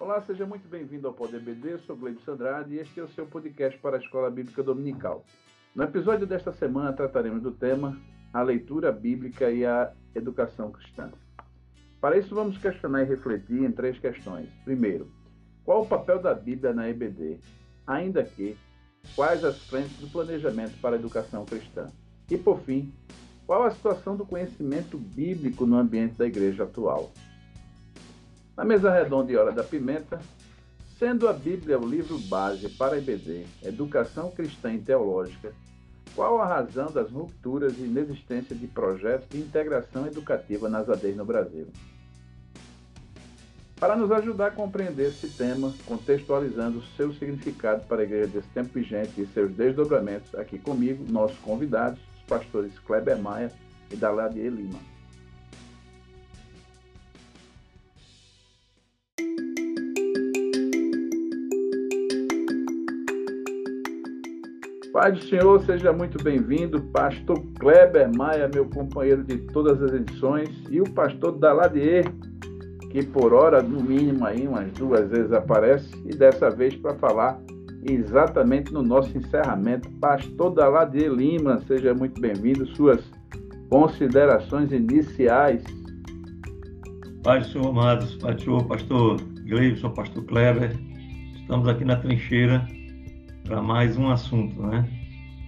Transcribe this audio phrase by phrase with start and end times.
[0.00, 3.24] Olá, seja muito bem-vindo ao Poder BD, sou Gleibson Andrade e este é o seu
[3.26, 5.24] podcast para a Escola Bíblica Dominical.
[5.72, 7.96] No episódio desta semana trataremos do tema
[8.32, 11.12] a leitura bíblica e a educação cristã.
[12.00, 14.48] Para isso, vamos questionar e refletir em três questões.
[14.64, 15.12] Primeiro,
[15.64, 17.38] qual o papel da Bíblia na EBD?
[17.86, 18.56] Ainda que,
[19.14, 21.86] quais as frentes do planejamento para a educação cristã?
[22.28, 22.92] E, por fim,
[23.46, 27.12] qual a situação do conhecimento bíblico no ambiente da igreja atual?
[28.56, 30.20] Na mesa redonda e Hora da Pimenta,
[30.96, 35.52] sendo a Bíblia o livro base para a EBD, Educação Cristã e Teológica,
[36.14, 41.24] qual a razão das rupturas e inexistência de projetos de integração educativa nas ADEs no
[41.24, 41.66] Brasil?
[43.74, 48.70] Para nos ajudar a compreender esse tema, contextualizando seu significado para a igreja desse tempo
[48.72, 53.50] vigente e seus desdobramentos, aqui comigo, nossos convidados, os pastores Kleber Maia
[53.90, 54.93] e Daladier Lima.
[64.94, 66.80] Pai do Senhor, seja muito bem-vindo.
[66.80, 72.04] Pastor Kleber Maia, meu companheiro de todas as edições, e o pastor Daladier,
[72.92, 77.40] que por hora, no mínimo, aí umas duas vezes aparece, e dessa vez para falar
[77.90, 79.90] exatamente no nosso encerramento.
[80.00, 82.64] Pastor Daladier Lima, seja muito bem-vindo.
[82.76, 83.02] Suas
[83.68, 85.64] considerações iniciais.
[87.24, 90.70] Pai do Senhor, amados, Pai do Senhor, pastor Gleibson, pastor Kleber,
[91.40, 92.64] estamos aqui na trincheira
[93.44, 94.88] para mais um assunto, né?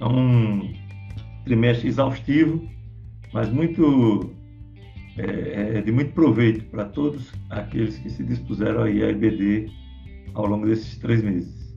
[0.01, 0.73] É um
[1.45, 2.63] trimestre exaustivo,
[3.33, 4.31] mas muito
[5.17, 9.71] é, é de muito proveito para todos aqueles que se dispuseram aí a IBD
[10.35, 11.75] ao longo desses três meses.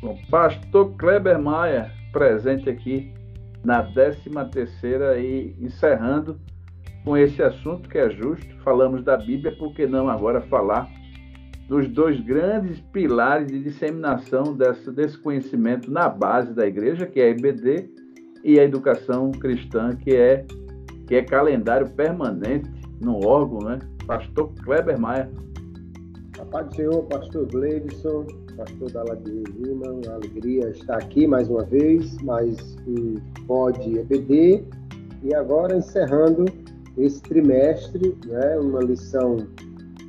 [0.00, 3.12] Bom, Pastor Kleber Maia, presente aqui
[3.64, 6.40] na 13 terceira e encerrando
[7.04, 10.88] com esse assunto que é justo, falamos da Bíblia, por que não agora falar
[11.68, 17.24] dos dois grandes pilares de disseminação dessa, desse conhecimento na base da igreja, que é
[17.24, 17.88] a IBD,
[18.44, 20.44] e a educação cristã, que é,
[21.06, 22.68] que é calendário permanente
[23.00, 23.78] no órgão, né?
[24.06, 25.30] Pastor Kleber Maia.
[26.40, 31.64] A paz do Senhor, pastor Gleidson, pastor Daladir Lima, uma alegria estar aqui mais uma
[31.64, 33.14] vez, mais um
[33.46, 34.64] POD EBD,
[35.22, 36.44] e agora encerrando
[36.98, 39.36] esse trimestre, né, uma lição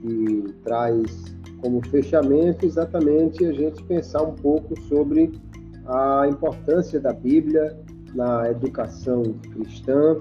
[0.02, 5.32] que traz como fechamento exatamente a gente pensar um pouco sobre
[5.86, 7.80] a importância da Bíblia
[8.14, 10.20] na educação cristã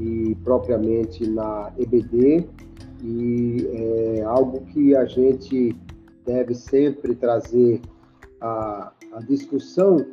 [0.00, 2.48] e propriamente na EBD
[3.04, 3.68] e
[4.16, 5.76] é algo que a gente
[6.24, 7.82] deve sempre trazer
[8.40, 10.06] a, a discussão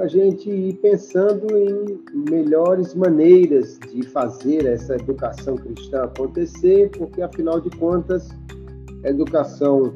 [0.00, 7.60] a gente ir pensando em melhores maneiras de fazer essa educação cristã acontecer, porque afinal
[7.60, 8.28] de contas,
[9.04, 9.94] a educação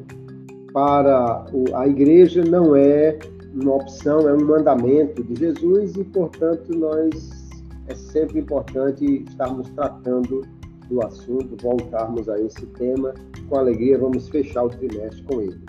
[0.79, 1.45] para
[1.75, 3.19] a igreja não é
[3.53, 7.49] uma opção, é um mandamento de Jesus e, portanto, nós
[7.87, 10.47] é sempre importante estarmos tratando
[10.87, 13.13] do assunto, voltarmos a esse tema.
[13.49, 15.59] Com alegria, vamos fechar o trimestre com ele.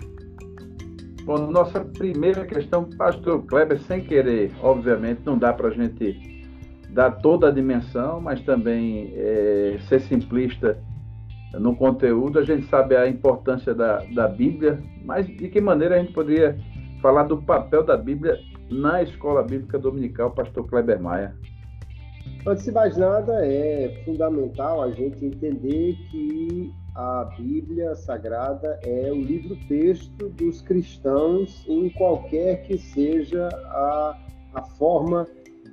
[1.25, 6.47] Bom, nossa primeira questão, Pastor Kleber, sem querer, obviamente, não dá para a gente
[6.91, 10.79] dar toda a dimensão, mas também é, ser simplista
[11.53, 15.99] no conteúdo, a gente sabe a importância da, da Bíblia, mas de que maneira a
[15.99, 16.57] gente poderia
[17.03, 18.39] falar do papel da Bíblia
[18.71, 21.35] na escola bíblica dominical, pastor Kleber Maia?
[22.47, 29.21] Antes de mais nada, é fundamental a gente entender que a Bíblia Sagrada é o
[29.21, 34.19] livro-texto dos cristãos em qualquer que seja a,
[34.55, 35.27] a forma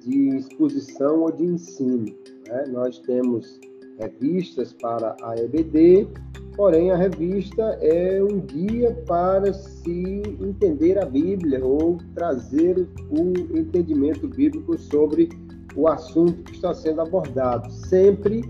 [0.03, 2.05] de exposição ou de ensino.
[2.47, 2.65] Né?
[2.69, 3.59] Nós temos
[3.99, 6.07] revistas para a EBD,
[6.55, 14.27] porém a revista é um guia para se entender a Bíblia ou trazer o entendimento
[14.27, 15.29] bíblico sobre
[15.75, 17.71] o assunto que está sendo abordado.
[17.71, 18.43] Sempre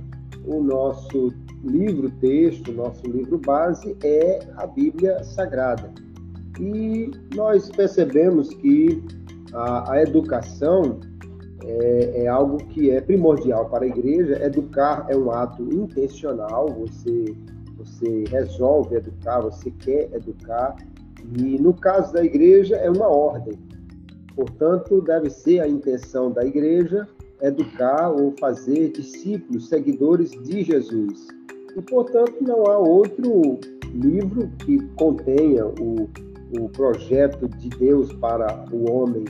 [0.46, 1.34] o nosso
[1.64, 5.92] livro texto, nosso livro base é a Bíblia Sagrada.
[6.60, 9.04] E nós percebemos que
[9.54, 11.00] a, a educação
[11.64, 14.44] é, é, algo que é primordial para a igreja.
[14.44, 17.36] Educar é um ato intencional, você,
[17.78, 20.76] você resolve educar, você quer educar,
[21.38, 23.58] e no caso da igreja é uma ordem.
[24.36, 27.08] Portanto, deve ser a intenção da igreja
[27.42, 31.28] educar ou fazer discípulos, seguidores de Jesus.
[31.76, 33.60] E, portanto, não há outro
[33.94, 36.10] livro que contenha o,
[36.60, 39.26] o projeto de Deus para o homem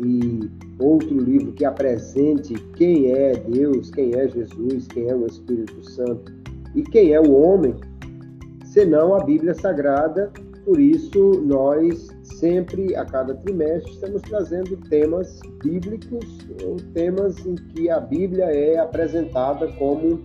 [0.00, 5.84] e outro livro que apresente quem é Deus, quem é Jesus, quem é o Espírito
[5.90, 6.32] Santo
[6.74, 7.74] e quem é o homem,
[8.64, 10.32] senão a Bíblia Sagrada.
[10.64, 16.26] Por isso, nós sempre, a cada trimestre, estamos trazendo temas bíblicos
[16.64, 20.22] ou temas em que a Bíblia é apresentada como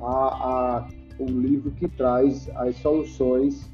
[0.00, 3.68] a, a, o livro que traz as soluções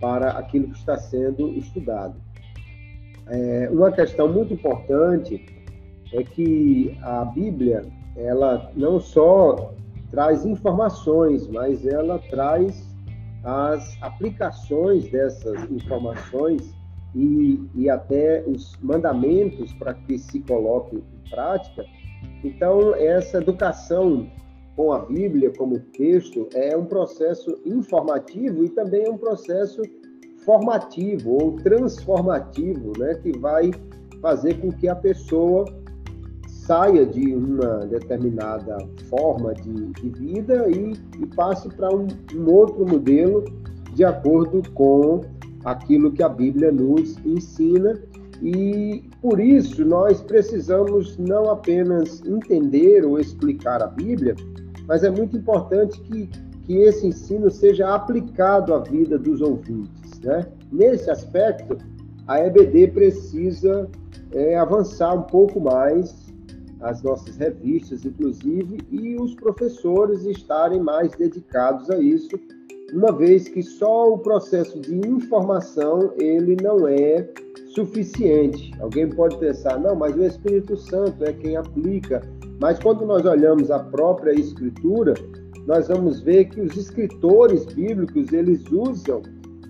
[0.00, 2.16] para aquilo que está sendo estudado.
[3.28, 5.46] É, uma questão muito importante
[6.12, 7.84] é que a Bíblia,
[8.16, 9.72] ela não só
[10.10, 12.88] traz informações, mas ela traz
[13.44, 16.74] as aplicações dessas informações
[17.14, 21.84] e, e até os mandamentos para que se coloque em prática.
[22.44, 24.28] Então, essa educação
[24.76, 29.82] com a Bíblia como texto é um processo informativo e também é um processo
[30.44, 33.70] formativo ou transformativo, né, que vai
[34.20, 35.64] fazer com que a pessoa
[36.70, 38.78] saia de uma determinada
[39.08, 43.42] forma de, de vida e, e passe para um, um outro modelo
[43.92, 45.22] de acordo com
[45.64, 48.00] aquilo que a Bíblia nos ensina
[48.40, 54.36] e por isso nós precisamos não apenas entender ou explicar a Bíblia,
[54.86, 56.28] mas é muito importante que,
[56.62, 60.20] que esse ensino seja aplicado à vida dos ouvintes.
[60.22, 60.46] Né?
[60.70, 61.76] Nesse aspecto,
[62.28, 63.90] a EBD precisa
[64.32, 66.29] é, avançar um pouco mais
[66.80, 72.30] as nossas revistas, inclusive, e os professores estarem mais dedicados a isso,
[72.92, 77.28] uma vez que só o processo de informação ele não é
[77.74, 78.72] suficiente.
[78.80, 82.22] Alguém pode pensar, não, mas o Espírito Santo é quem aplica.
[82.60, 85.14] Mas quando nós olhamos a própria Escritura,
[85.66, 89.22] nós vamos ver que os escritores bíblicos eles usam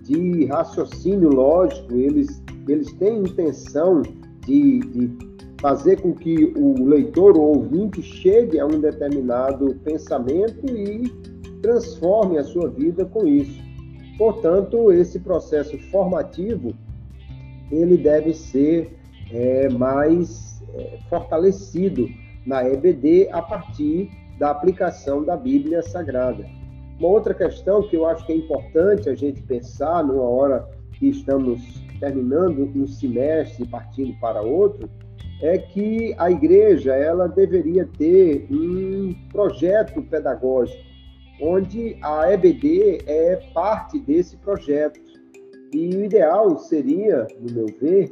[0.03, 4.01] de raciocínio lógico, eles, eles têm intenção
[4.45, 5.30] de, de
[5.61, 11.07] fazer com que o leitor ou ouvinte chegue a um determinado pensamento e
[11.61, 13.61] transforme a sua vida com isso.
[14.17, 16.73] Portanto, esse processo formativo
[17.71, 18.97] ele deve ser
[19.31, 22.09] é, mais é, fortalecido
[22.45, 24.09] na EBD a partir
[24.39, 26.43] da aplicação da Bíblia Sagrada.
[26.99, 31.07] Uma outra questão que eu acho que é importante a gente pensar numa hora que
[31.09, 31.61] estamos
[31.99, 34.89] terminando um semestre e partindo para outro
[35.41, 40.79] é que a igreja ela deveria ter um projeto pedagógico,
[41.41, 44.99] onde a EBD é parte desse projeto.
[45.73, 48.11] E o ideal seria, no meu ver,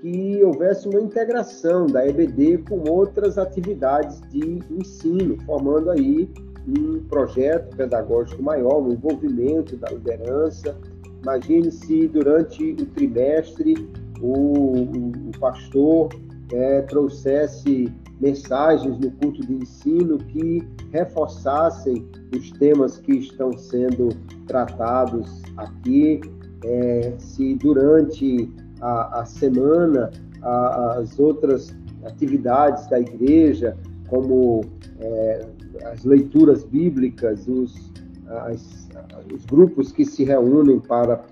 [0.00, 6.30] que houvesse uma integração da EBD com outras atividades de ensino, formando aí
[6.66, 10.76] um projeto pedagógico maior, um envolvimento da liderança.
[11.22, 13.74] Imagine se durante o trimestre
[14.22, 16.08] o, o, o pastor
[16.52, 20.62] é, trouxesse mensagens no culto de ensino que
[20.92, 22.06] reforçassem
[22.36, 24.10] os temas que estão sendo
[24.46, 26.20] tratados aqui.
[26.62, 30.10] É, se durante a, a semana
[30.42, 31.74] a, as outras
[32.04, 33.76] atividades da igreja,
[34.08, 34.62] como
[35.00, 35.46] é,
[35.84, 37.92] as leituras bíblicas, os,
[38.28, 38.88] as,
[39.32, 41.24] os grupos que se reúnem para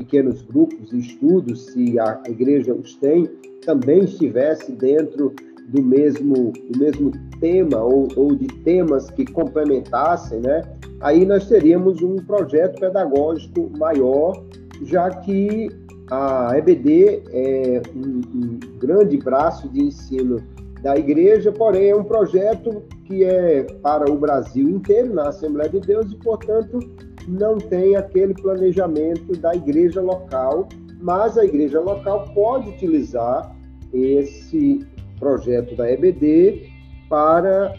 [0.00, 3.28] pequenos grupos e estudos, se a igreja os tem,
[3.66, 5.34] também estivesse dentro
[5.68, 10.62] do mesmo, do mesmo tema ou, ou de temas que complementassem, né?
[11.00, 14.42] aí nós teríamos um projeto pedagógico maior,
[14.84, 15.68] já que
[16.10, 20.38] a EBD é um, um grande braço de ensino
[20.82, 25.80] da igreja, porém é um projeto que é para o Brasil inteiro, na Assembleia de
[25.80, 26.80] Deus, e, portanto,
[27.30, 30.68] não tem aquele planejamento da igreja local,
[31.00, 33.54] mas a igreja local pode utilizar
[33.92, 34.84] esse
[35.18, 36.68] projeto da EBD
[37.08, 37.72] para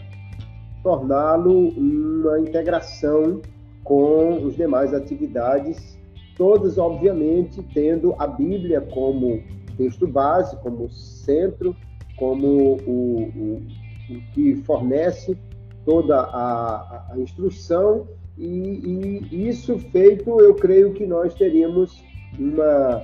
[0.82, 3.40] torná-lo uma integração
[3.84, 5.98] com as demais atividades,
[6.36, 9.42] todas, obviamente, tendo a Bíblia como
[9.76, 11.76] texto base, como centro,
[12.16, 12.46] como
[12.86, 13.62] o, o,
[14.10, 15.36] o que fornece
[15.84, 18.06] toda a, a instrução
[18.38, 22.02] e, e, isso feito, eu creio que nós teríamos
[22.38, 23.02] uma,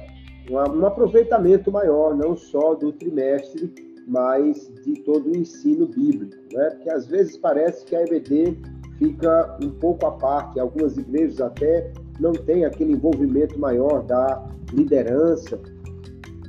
[0.48, 3.72] uma, um aproveitamento maior, não só do trimestre,
[4.06, 6.70] mas de todo o ensino bíblico, né?
[6.70, 8.56] Porque às vezes parece que a EBD
[8.98, 15.60] fica um pouco à parte, algumas igrejas até não têm aquele envolvimento maior da liderança.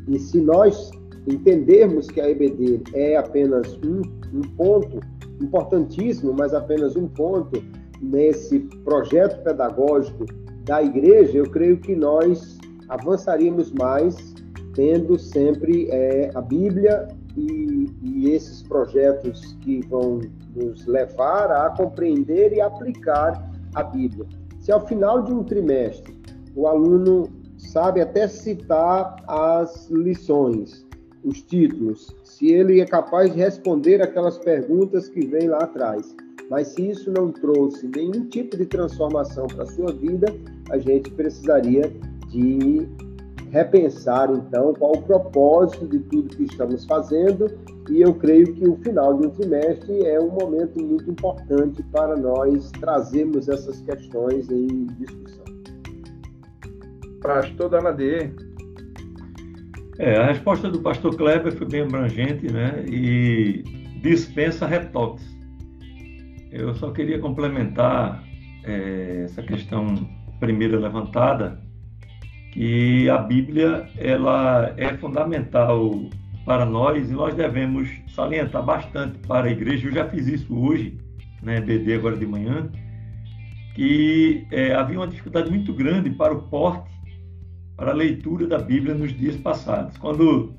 [0.07, 0.89] E se nós
[1.27, 4.01] entendermos que a EBD é apenas um,
[4.33, 4.99] um ponto
[5.41, 7.61] importantíssimo, mas apenas um ponto
[8.01, 10.25] nesse projeto pedagógico
[10.63, 14.15] da igreja, eu creio que nós avançaríamos mais
[14.73, 20.21] tendo sempre é, a Bíblia e, e, esses projetos que vão
[20.55, 24.25] nos levar a compreender e aplicar a Bíblia.
[24.61, 26.15] Se ao final de um trimestre
[26.55, 30.87] o aluno sabe até citar as lições,
[31.23, 36.15] os títulos, se ele é capaz de responder aquelas perguntas que vêm lá atrás,
[36.49, 40.27] mas se isso não trouxe nenhum tipo de transformação para a sua vida,
[40.71, 41.91] a gente precisaria
[42.27, 42.87] de
[43.51, 47.49] repensar então qual o propósito de tudo que estamos fazendo
[47.89, 52.15] e eu creio que o final de um trimestre é um momento muito importante para
[52.15, 55.45] nós trazermos essas questões em discussão.
[57.21, 58.31] Pastor Daladier.
[59.97, 63.63] É, a resposta do pastor Kleber foi bem abrangente né, e
[64.01, 65.38] dispensa retoques.
[66.51, 68.23] Eu só queria complementar
[68.63, 71.61] é, essa questão primeira levantada,
[72.51, 76.09] que a Bíblia ela é fundamental
[76.45, 79.87] para nós e nós devemos salientar bastante para a igreja.
[79.87, 80.97] Eu já fiz isso hoje,
[81.43, 82.69] né, BD agora de manhã,
[83.75, 86.89] que é, havia uma dificuldade muito grande para o porte,
[87.75, 89.95] para a leitura da Bíblia nos dias passados.
[89.97, 90.53] Quando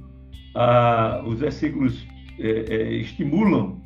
[0.54, 2.06] ah, os versículos
[2.38, 3.79] é, é, estimulam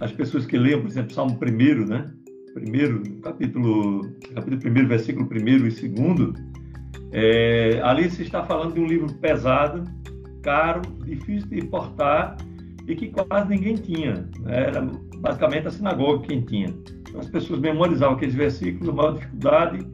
[0.00, 2.06] as pessoas que leiam, por exemplo, Salmo 1, né?
[2.54, 6.34] Primeiro, capítulo, capítulo 1, versículo 1 e 2,
[7.12, 9.84] é, ali se está falando de um livro pesado,
[10.42, 12.36] caro, difícil de portar
[12.88, 14.28] e que quase ninguém tinha.
[14.40, 14.64] Né?
[14.68, 14.80] Era
[15.18, 16.68] basicamente a sinagoga quem tinha.
[17.08, 19.86] Então, as pessoas memorizavam aqueles versículos, a maior dificuldade,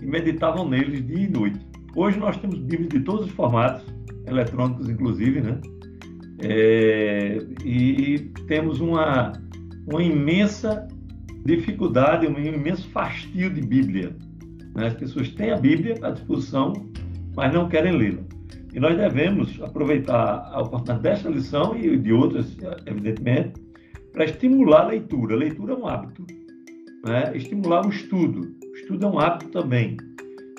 [0.00, 1.60] e meditavam neles dia e noite.
[1.94, 3.84] Hoje nós temos Bíblias de todos os formatos,
[4.26, 5.60] eletrônicos inclusive, né?
[6.42, 9.32] É, e temos uma,
[9.90, 10.86] uma imensa
[11.44, 14.14] dificuldade, um imenso fastio de Bíblia.
[14.74, 14.86] Né?
[14.86, 16.72] As pessoas têm a Bíblia à disposição,
[17.34, 18.22] mas não querem lê-la.
[18.72, 22.56] E nós devemos aproveitar a oportunidade desta lição e de outras,
[22.86, 23.60] evidentemente,
[24.12, 25.34] para estimular a leitura.
[25.34, 26.24] A leitura é um hábito.
[27.04, 27.32] Né?
[27.34, 28.54] Estimular o estudo.
[28.62, 29.96] O estudo é um hábito também.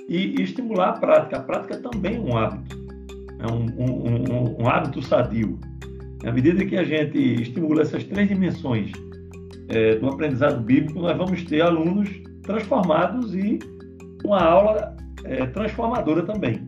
[0.09, 1.37] E, e estimular a prática.
[1.37, 2.81] A prática também é um hábito.
[3.39, 5.57] É um, um, um, um hábito sadio.
[6.25, 8.91] À medida que a gente estimula essas três dimensões
[9.71, 12.09] é, do aprendizado bíblico, nós vamos ter alunos
[12.43, 13.59] transformados e
[14.23, 16.67] uma aula é, transformadora também.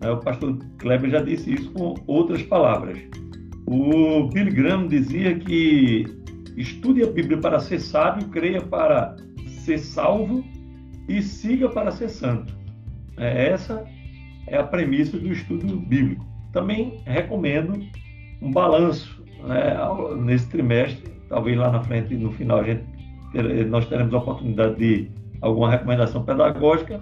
[0.00, 2.98] É, o pastor Kleber já disse isso com outras palavras.
[3.66, 6.04] O Billy Graham dizia que
[6.56, 9.16] estude a Bíblia para ser sábio, creia para
[9.64, 10.44] ser salvo
[11.08, 12.54] e siga para ser santo.
[13.16, 13.84] É, essa
[14.46, 16.24] é a premissa do estudo bíblico.
[16.52, 17.80] Também recomendo
[18.40, 19.76] um balanço né,
[20.22, 21.11] nesse trimestre.
[21.32, 22.84] Talvez lá na frente, no final, a gente,
[23.70, 25.10] nós teremos a oportunidade de
[25.40, 27.00] alguma recomendação pedagógica.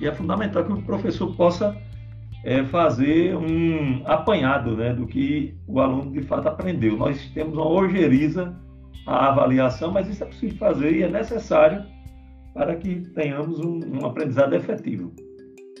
[0.00, 1.76] E é fundamental que o professor possa
[2.44, 6.96] é fazer um apanhado né, do que o aluno de fato aprendeu.
[6.96, 8.52] Nós temos uma ojeriza
[9.06, 11.84] à avaliação, mas isso é possível fazer e é necessário
[12.52, 15.12] para que tenhamos um, um aprendizado efetivo.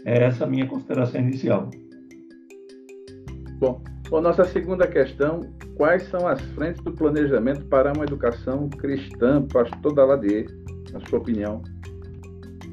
[0.04, 1.68] É essa a minha consideração inicial.
[3.58, 5.40] Bom, a nossa segunda questão,
[5.76, 10.46] quais são as frentes do planejamento para uma educação cristã, pastor Daladier,
[10.92, 11.62] na sua opinião?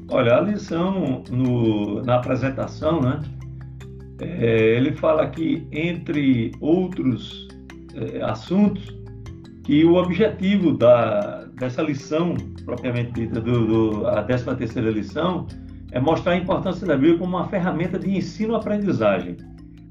[0.08, 3.20] Olha, a lição no, na apresentação, né,
[4.20, 7.48] é, ele fala aqui, entre outros
[7.94, 8.98] é, assuntos,
[9.62, 15.46] que o objetivo da, dessa lição, propriamente dita, do, do, a 13 terceira lição,
[15.92, 19.36] é mostrar a importância da Bíblia como uma ferramenta de ensino-aprendizagem.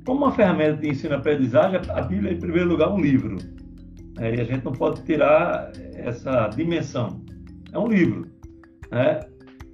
[0.09, 3.37] Como uma ferramenta de ensino-aprendizagem, a Bíblia é, em primeiro lugar, um livro.
[4.17, 7.23] É, e a gente não pode tirar essa dimensão.
[7.71, 8.25] É um livro.
[8.89, 9.19] Né?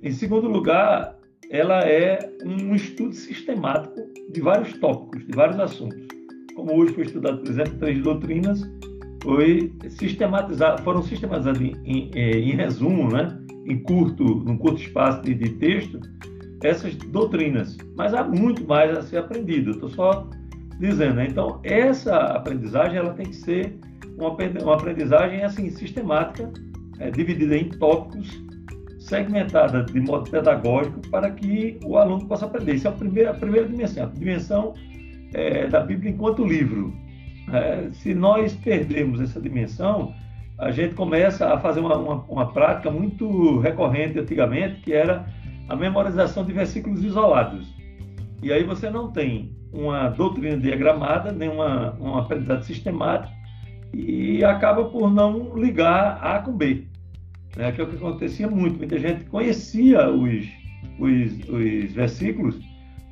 [0.03, 1.15] Em segundo lugar,
[1.49, 3.95] ela é um estudo sistemático
[4.33, 6.05] de vários tópicos, de vários assuntos.
[6.53, 8.61] Como hoje foi estudado, por exemplo, três doutrinas,
[9.23, 13.39] foi sistematizado, foram sistematizadas em, em, eh, em, resumo, né?
[13.65, 15.97] em curto, num curto espaço de, de texto,
[16.65, 17.77] essas doutrinas.
[17.95, 19.71] Mas há muito mais a ser aprendido.
[19.71, 20.29] Estou só
[20.79, 21.15] dizendo.
[21.15, 21.27] Né?
[21.29, 23.77] Então, essa aprendizagem ela tem que ser
[24.17, 26.51] uma aprendizagem assim sistemática,
[26.99, 28.45] é, dividida em tópicos
[29.05, 32.73] segmentada de modo pedagógico para que o aluno possa aprender.
[32.73, 34.73] Isso é a primeira, a primeira dimensão, a dimensão
[35.33, 36.93] é, da Bíblia enquanto livro.
[37.53, 40.13] É, se nós perdemos essa dimensão,
[40.57, 45.27] a gente começa a fazer uma, uma, uma, prática muito recorrente antigamente, que era
[45.67, 47.73] a memorização de versículos isolados.
[48.41, 53.33] E aí você não tem uma doutrina diagramada, nem uma, uma aprendizado sistemático,
[53.93, 56.85] e acaba por não ligar A com B
[57.55, 58.77] né, que é o que acontecia muito.
[58.77, 60.45] Muita gente conhecia os,
[60.99, 62.59] os, os versículos,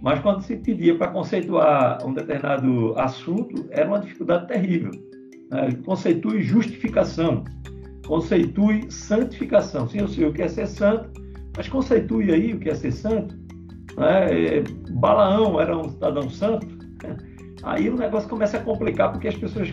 [0.02, 4.92] mas quando se pedia para conceituar um determinado assunto, era uma dificuldade terrível.
[5.50, 5.70] Né?
[5.86, 7.44] Conceitue justificação,
[8.06, 9.88] conceitue santificação.
[9.88, 11.23] Sim, eu sei o que é ser santo,
[11.56, 13.36] Mas conceitue aí o que é ser santo.
[13.98, 14.64] Né?
[14.92, 16.68] Balaão era um cidadão santo.
[17.64, 19.72] Aí o negócio começa a complicar porque as pessoas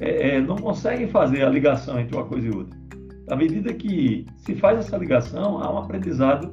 [0.00, 2.78] é, é, não conseguem fazer a ligação entre uma coisa e outra.
[3.28, 6.52] À medida que se faz essa ligação, há um aprendizado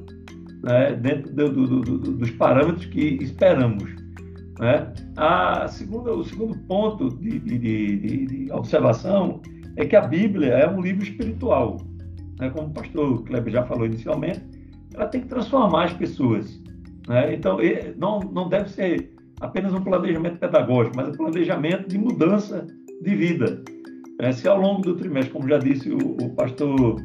[0.62, 3.84] né, dentro do, do, do, dos parâmetros que esperamos.
[4.60, 4.92] Né?
[5.16, 9.40] A segunda, o segundo ponto de, de, de, de, observação
[9.76, 11.78] é que a Bíblia é um livro espiritual.
[12.38, 12.50] Né?
[12.50, 14.42] Como o pastor Kleber já falou inicialmente,
[14.98, 16.60] ela tem que transformar as pessoas.
[17.06, 17.34] Né?
[17.34, 17.58] Então,
[17.96, 22.66] não, não deve ser apenas um planejamento pedagógico, mas um planejamento de mudança
[23.00, 23.62] de vida.
[24.20, 26.96] É, se ao longo do trimestre, como já disse o, o pastor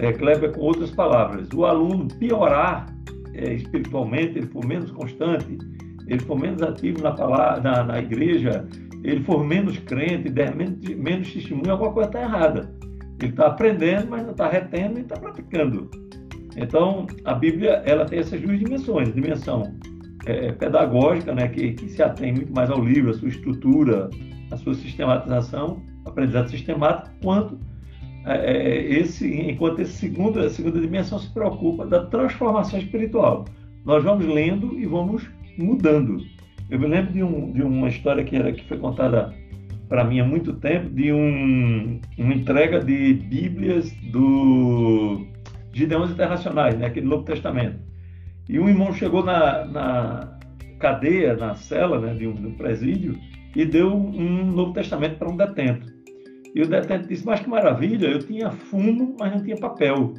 [0.00, 2.92] é, Kleber com outras palavras, o aluno piorar
[3.32, 5.56] é, espiritualmente, ele for menos constante,
[6.08, 8.66] ele for menos ativo na, palavra, na, na igreja,
[9.04, 12.76] ele for menos crente, der menos, menos testemunho, alguma coisa está errada.
[13.20, 15.88] Ele está aprendendo, mas não está retendo e está praticando.
[16.60, 19.74] Então, a Bíblia ela tem essas duas dimensões, dimensão
[20.26, 24.10] é, pedagógica, né, que, que se atém muito mais ao livro, a sua estrutura,
[24.50, 27.58] a sua sistematização, aprendizado sistemático, quanto
[28.26, 33.44] é, é, esse, enquanto esse segundo, a segunda dimensão se preocupa da transformação espiritual.
[33.84, 36.18] Nós vamos lendo e vamos mudando.
[36.68, 39.34] Eu me lembro de, um, de uma história que, era, que foi contada
[39.88, 45.26] para mim há muito tempo, de um, uma entrega de Bíblias do
[45.72, 47.78] Gideões Internacionais, né, aqui do Novo Testamento.
[48.48, 50.38] E um irmão chegou na, na
[50.78, 53.18] cadeia, na cela né, de, um, de um presídio,
[53.54, 55.92] e deu um Novo Testamento para um detento.
[56.54, 60.14] E o detento disse: Mas que maravilha, eu tinha fumo, mas não tinha papel.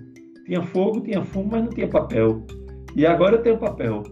[0.46, 2.46] Tinha fogo, tinha fumo, mas não tinha papel.
[2.96, 4.04] E agora eu tenho papel.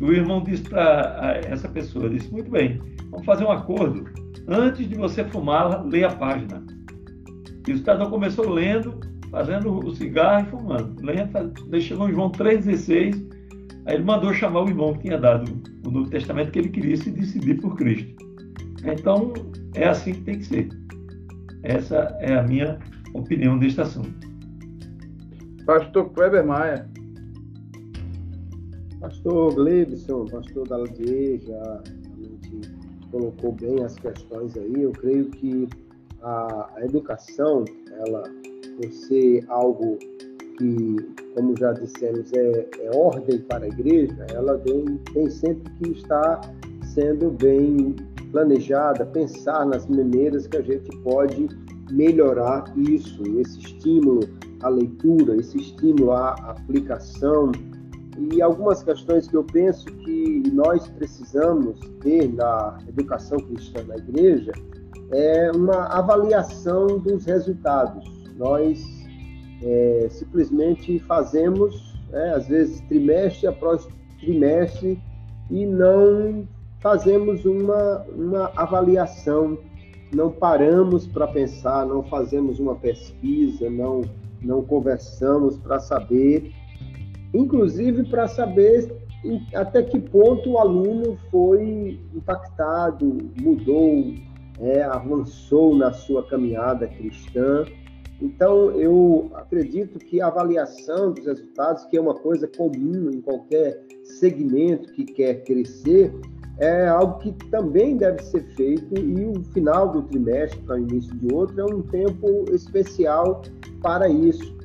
[0.00, 2.80] E o irmão disse para essa pessoa: disse, Muito bem,
[3.10, 4.04] vamos fazer um acordo.
[4.48, 6.62] Antes de você fumar, leia a página.
[7.66, 8.98] E o cidadão começou lendo,
[9.32, 11.02] fazendo o cigarro e fumando.
[11.02, 13.42] Lendo, chegou em João 3,16.
[13.86, 15.50] Aí ele mandou chamar o irmão que tinha dado
[15.84, 18.14] o Novo Testamento que ele queria se decidir por Cristo.
[18.84, 19.32] Então,
[19.74, 20.68] é assim que tem que ser.
[21.64, 22.78] Essa é a minha
[23.14, 24.14] opinião deste assunto.
[25.64, 26.88] Pastor Kleber Maia.
[29.00, 31.82] Pastor Gleibson, pastor Daladier já
[32.16, 32.70] realmente
[33.10, 34.82] colocou bem as questões aí.
[34.82, 35.68] Eu creio que
[36.22, 37.64] a, a educação,
[38.06, 38.22] ela,
[38.76, 39.98] por ser algo
[40.58, 40.96] que,
[41.34, 46.40] como já dissemos, é, é ordem para a igreja, ela tem, tem sempre que estar
[46.94, 47.96] sendo bem
[48.30, 51.48] planejada, pensar nas maneiras que a gente pode
[51.90, 54.20] melhorar isso, esse estímulo
[54.62, 57.52] à leitura, esse estímulo à aplicação
[58.18, 64.52] e algumas questões que eu penso que nós precisamos ter na educação cristã na igreja
[65.10, 68.04] é uma avaliação dos resultados.
[68.36, 68.82] Nós
[69.62, 73.88] é, simplesmente fazemos, é, às vezes, trimestre após
[74.20, 75.00] trimestre
[75.50, 76.46] e não
[76.80, 79.58] fazemos uma, uma avaliação,
[80.14, 84.02] não paramos para pensar, não fazemos uma pesquisa, não,
[84.42, 86.52] não conversamos para saber,
[87.32, 89.02] inclusive para saber
[89.54, 94.14] até que ponto o aluno foi impactado, mudou,
[94.60, 97.64] é, avançou na sua caminhada cristã.
[98.22, 103.84] Então, eu acredito que a avaliação dos resultados, que é uma coisa comum em qualquer
[104.04, 106.14] segmento que quer crescer,
[106.58, 111.12] é algo que também deve ser feito e o final do trimestre para o início
[111.16, 113.42] de outro é um tempo especial
[113.82, 114.56] para isso,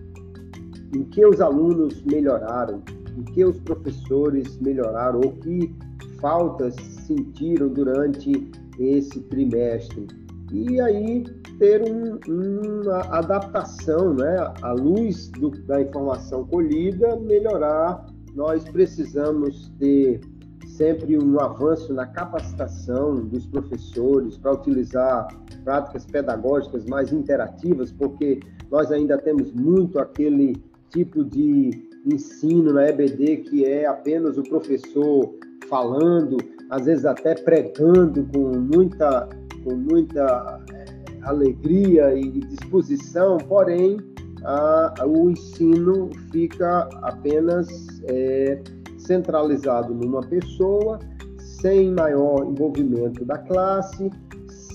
[0.95, 2.83] em que os alunos melhoraram,
[3.17, 5.73] em que os professores melhoraram, ou que
[6.21, 6.75] faltas
[7.07, 10.05] sentiram durante esse trimestre.
[10.53, 11.23] E aí
[11.59, 14.53] ter um, uma adaptação, né?
[14.61, 18.05] à luz do, da informação colhida, melhorar.
[18.35, 20.21] Nós precisamos ter
[20.67, 25.27] sempre um avanço na capacitação dos professores para utilizar
[25.63, 28.39] práticas pedagógicas mais interativas, porque
[28.69, 31.71] nós ainda temos muito aquele tipo de
[32.05, 35.33] ensino na EBD que é apenas o professor
[35.67, 36.37] falando,
[36.69, 39.27] às vezes até pregando com muita,
[39.63, 40.85] com muita eh,
[41.27, 43.97] alegria e disposição, porém
[44.43, 47.67] a, o ensino fica apenas
[48.03, 48.61] é,
[48.97, 50.99] centralizado numa pessoa,
[51.39, 54.11] sem maior envolvimento da classe,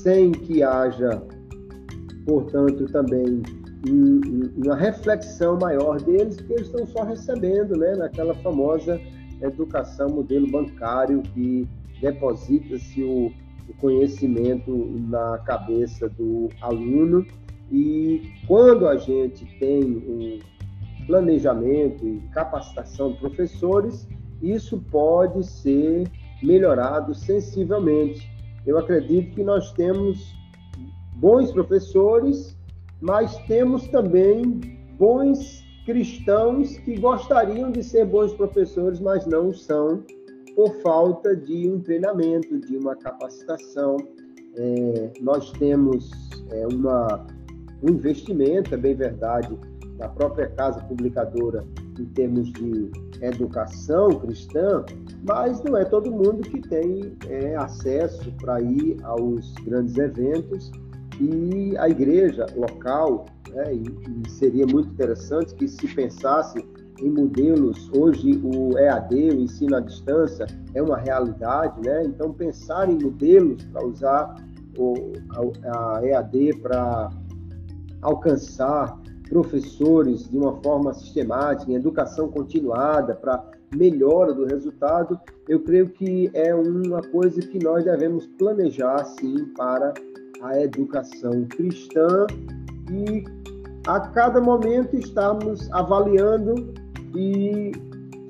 [0.03, 1.23] sem que haja,
[2.27, 3.43] portanto, também
[4.65, 9.01] uma reflexão maior deles, porque eles estão só recebendo, né, naquela famosa
[9.41, 11.69] educação modelo bancário que
[12.01, 13.33] deposita-se o,
[13.75, 14.71] conhecimento
[15.09, 17.27] na cabeça do aluno
[17.71, 20.39] e quando a gente tem um
[21.07, 24.07] planejamento e capacitação de professores,
[24.43, 26.07] isso pode ser
[26.43, 28.31] melhorado sensivelmente.
[28.67, 30.35] Eu acredito que nós temos
[31.15, 32.57] bons professores,
[33.01, 34.61] mas temos também
[34.99, 40.05] bons cristãos que gostariam de ser bons professores, mas não são
[40.55, 43.97] por falta de um treinamento, de uma capacitação.
[44.57, 46.11] É, nós temos
[46.51, 47.27] é, uma,
[47.83, 49.59] um investimento, é bem verdade,
[49.97, 51.65] da própria casa publicadora
[51.99, 54.85] em termos de educação cristã,
[55.27, 60.71] mas não é todo mundo que tem é, acesso para ir aos grandes eventos
[61.21, 63.85] e a igreja local, né, e,
[64.27, 66.65] e seria muito interessante que se pensasse
[67.03, 72.05] em modelos, hoje o EAD, o ensino à distância, é uma realidade, né?
[72.05, 74.37] Então pensar em modelos para usar
[74.79, 75.13] o,
[75.65, 77.11] a, a EAD para
[78.01, 83.43] alcançar professores de uma forma sistemática, em educação continuada, para
[83.75, 89.95] melhora do resultado, eu creio que é uma coisa que nós devemos planejar, sim, para
[90.43, 92.27] a educação cristã
[92.91, 93.25] e
[93.87, 96.75] a cada momento estamos avaliando
[97.15, 97.73] e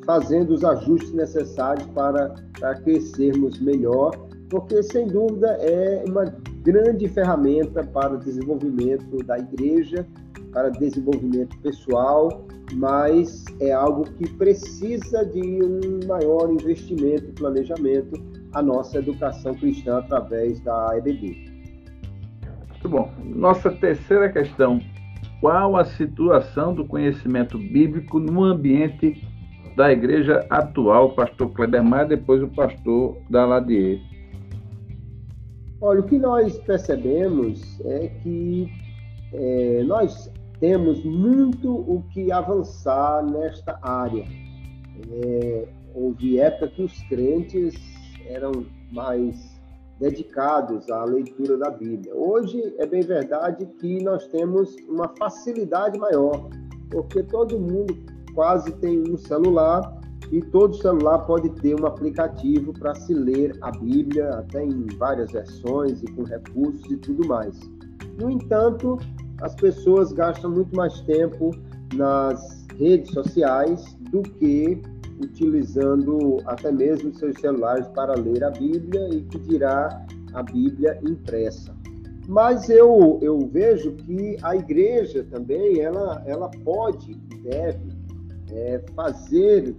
[0.05, 4.11] fazendo os ajustes necessários para, para crescermos melhor,
[4.51, 6.25] porque sem dúvida é uma
[6.62, 10.07] grande ferramenta para o desenvolvimento da igreja
[10.53, 18.62] para desenvolvimento pessoal, mas é algo que precisa de um maior investimento e planejamento a
[18.62, 21.51] nossa educação cristã através da EBD.
[22.68, 23.11] Muito bom.
[23.25, 24.81] Nossa terceira questão:
[25.43, 29.21] qual a situação do conhecimento bíblico no ambiente
[29.77, 34.01] da igreja atual, pastor Kleber Maia, depois o pastor Daladier?
[35.81, 38.71] Olha, o que nós percebemos é que
[39.33, 44.25] é, nós temos muito o que avançar nesta área.
[45.11, 47.75] É, houve época que os crentes
[48.29, 49.52] eram mais
[50.03, 52.12] dedicados à leitura da Bíblia.
[52.12, 56.51] Hoje é bem verdade que nós temos uma facilidade maior,
[56.91, 57.97] porque todo mundo
[58.35, 60.01] quase tem um celular
[60.33, 65.31] e todo celular pode ter um aplicativo para se ler a Bíblia, até em várias
[65.31, 67.61] versões e com recursos e tudo mais.
[68.19, 68.99] No entanto,
[69.41, 71.53] as pessoas gastam muito mais tempo
[71.95, 74.83] nas redes sociais do que
[75.23, 80.05] utilizando até mesmo seus celulares para ler a Bíblia e que dirá
[80.35, 81.75] a Bíblia impressa.
[82.29, 87.91] Mas eu, eu vejo que a igreja também ela, ela pode e deve
[88.53, 89.75] é, fazer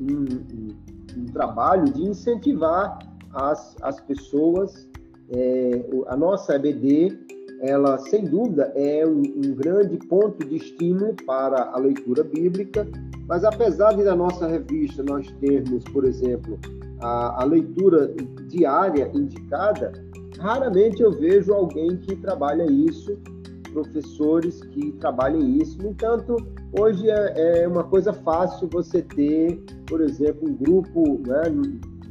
[0.00, 0.24] um,
[0.54, 0.68] um,
[1.16, 2.98] um, trabalho de incentivar
[3.32, 4.88] as, as pessoas,
[5.30, 7.27] é, a nossa EBD
[7.60, 12.86] ela sem dúvida é um, um, grande ponto de estímulo para a leitura bíblica,
[13.26, 16.58] mas apesar de na nossa revista nós termos, por exemplo,
[17.00, 18.14] a, a leitura
[18.48, 19.92] diária indicada,
[20.38, 23.18] raramente eu vejo alguém que trabalha isso,
[23.72, 25.80] professores que trabalham isso.
[25.82, 26.36] No entanto,
[26.78, 31.42] hoje é, é uma coisa fácil você ter, por exemplo, um grupo, né,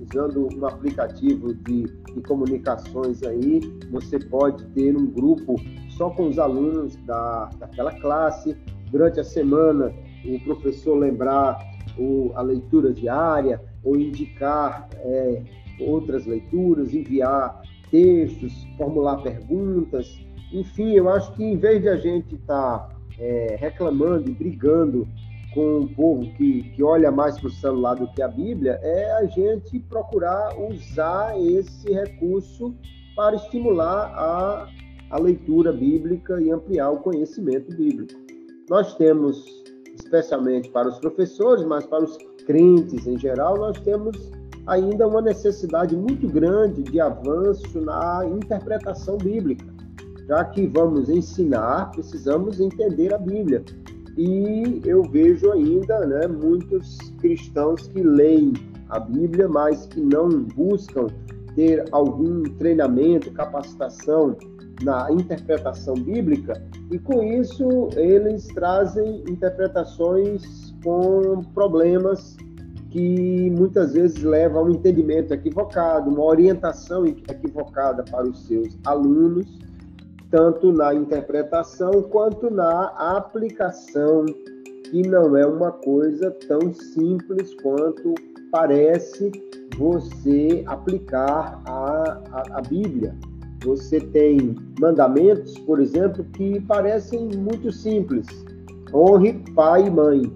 [0.09, 3.59] usando um aplicativo de, de comunicações aí,
[3.91, 5.55] você pode ter um grupo
[5.89, 8.55] só com os alunos da, daquela classe.
[8.91, 9.93] Durante a semana,
[10.25, 11.59] o professor lembrar
[11.97, 15.43] o, a leitura diária ou indicar é,
[15.79, 20.19] outras leituras, enviar textos, formular perguntas.
[20.53, 22.89] Enfim, eu acho que em vez de a gente estar tá,
[23.19, 25.07] é, reclamando e brigando
[25.57, 29.11] com um povo que, que olha mais para o celular do que a Bíblia, é
[29.13, 32.75] a gente procurar usar esse recurso
[33.15, 34.67] para estimular a,
[35.09, 38.13] a leitura bíblica e ampliar o conhecimento bíblico.
[38.69, 39.43] Nós temos,
[39.95, 42.15] especialmente para os professores, mas para os
[42.45, 44.31] crentes em geral, nós temos
[44.67, 49.65] ainda uma necessidade muito grande de avanço na interpretação bíblica.
[50.27, 53.65] Já que vamos ensinar, precisamos entender a Bíblia.
[54.17, 58.53] E eu vejo ainda né, muitos cristãos que leem
[58.89, 61.07] a Bíblia, mas que não buscam
[61.55, 64.35] ter algum treinamento, capacitação
[64.83, 72.37] na interpretação bíblica, e com isso eles trazem interpretações com problemas
[72.89, 79.47] que muitas vezes levam a um entendimento equivocado, uma orientação equivocada para os seus alunos,
[80.29, 84.25] tanto na interpretação quanto na aplicação,
[84.85, 88.13] que não é uma coisa tão simples quanto
[88.51, 89.31] parece
[89.77, 93.15] você aplicar a, a, a Bíblia.
[93.63, 98.25] Você tem mandamentos, por exemplo, que parecem muito simples,
[98.93, 100.31] honre pai e mãe.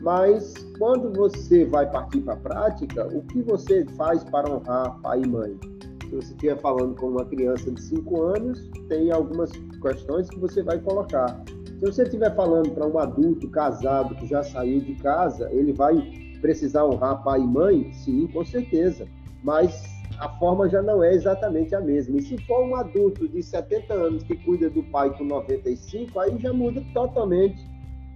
[0.00, 5.22] Mas quando você vai partir para a prática, o que você faz para honrar pai
[5.22, 5.71] e mãe?
[6.12, 10.62] Se você estiver falando com uma criança de 5 anos, tem algumas questões que você
[10.62, 11.42] vai colocar.
[11.46, 15.96] Se você estiver falando para um adulto casado que já saiu de casa, ele vai
[16.42, 17.90] precisar honrar pai e mãe?
[17.94, 19.08] Sim, com certeza.
[19.42, 19.86] Mas
[20.18, 22.18] a forma já não é exatamente a mesma.
[22.18, 26.38] E se for um adulto de 70 anos que cuida do pai com 95, aí
[26.38, 27.66] já muda totalmente,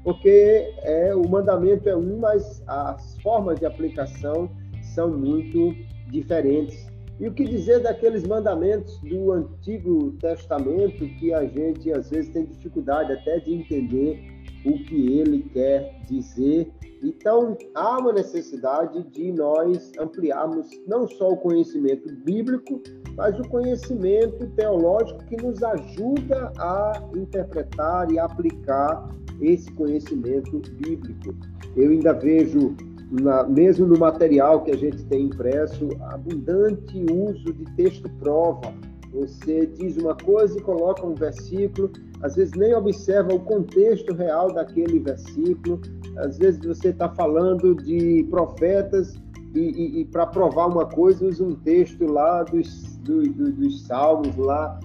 [0.04, 4.50] porque é, o mandamento é um, mas as formas de aplicação
[4.82, 5.74] são muito
[6.10, 6.94] diferentes.
[7.18, 12.44] E o que dizer daqueles mandamentos do Antigo Testamento que a gente às vezes tem
[12.44, 14.22] dificuldade até de entender
[14.64, 16.70] o que ele quer dizer
[17.02, 22.82] então, há uma necessidade de nós ampliarmos não só o conhecimento bíblico,
[23.16, 29.08] mas o conhecimento teológico que nos ajuda a interpretar e aplicar
[29.40, 31.34] esse conhecimento bíblico.
[31.76, 32.74] Eu ainda vejo,
[33.10, 38.72] na, mesmo no material que a gente tem impresso, abundante uso de texto-prova.
[39.12, 41.90] Você diz uma coisa e coloca um versículo,
[42.20, 45.80] às vezes nem observa o contexto real daquele versículo,
[46.18, 49.14] às vezes você está falando de profetas
[49.54, 53.86] e, e, e para provar uma coisa usa um texto lá dos, do, do, dos
[53.86, 54.78] salmos, lá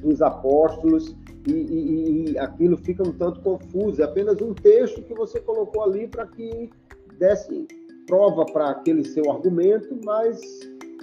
[0.00, 1.14] dos apóstolos,
[1.46, 4.02] e, e, aquilo fica um tanto confuso.
[4.02, 6.70] É apenas um texto que você colocou ali para que
[7.18, 7.66] desse
[8.06, 10.40] prova para aquele seu argumento, mas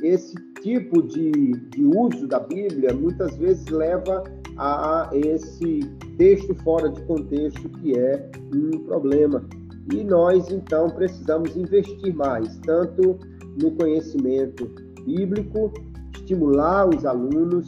[0.02, 4.24] esse tipo de, de uso da Bíblia muitas vezes leva
[4.58, 5.80] a esse
[6.18, 9.48] texto fora de contexto que é um problema.
[9.94, 13.20] E nós, então, precisamos investir mais, tanto
[13.62, 14.66] no conhecimento
[15.06, 15.72] bíblico,
[16.16, 17.68] estimular os alunos.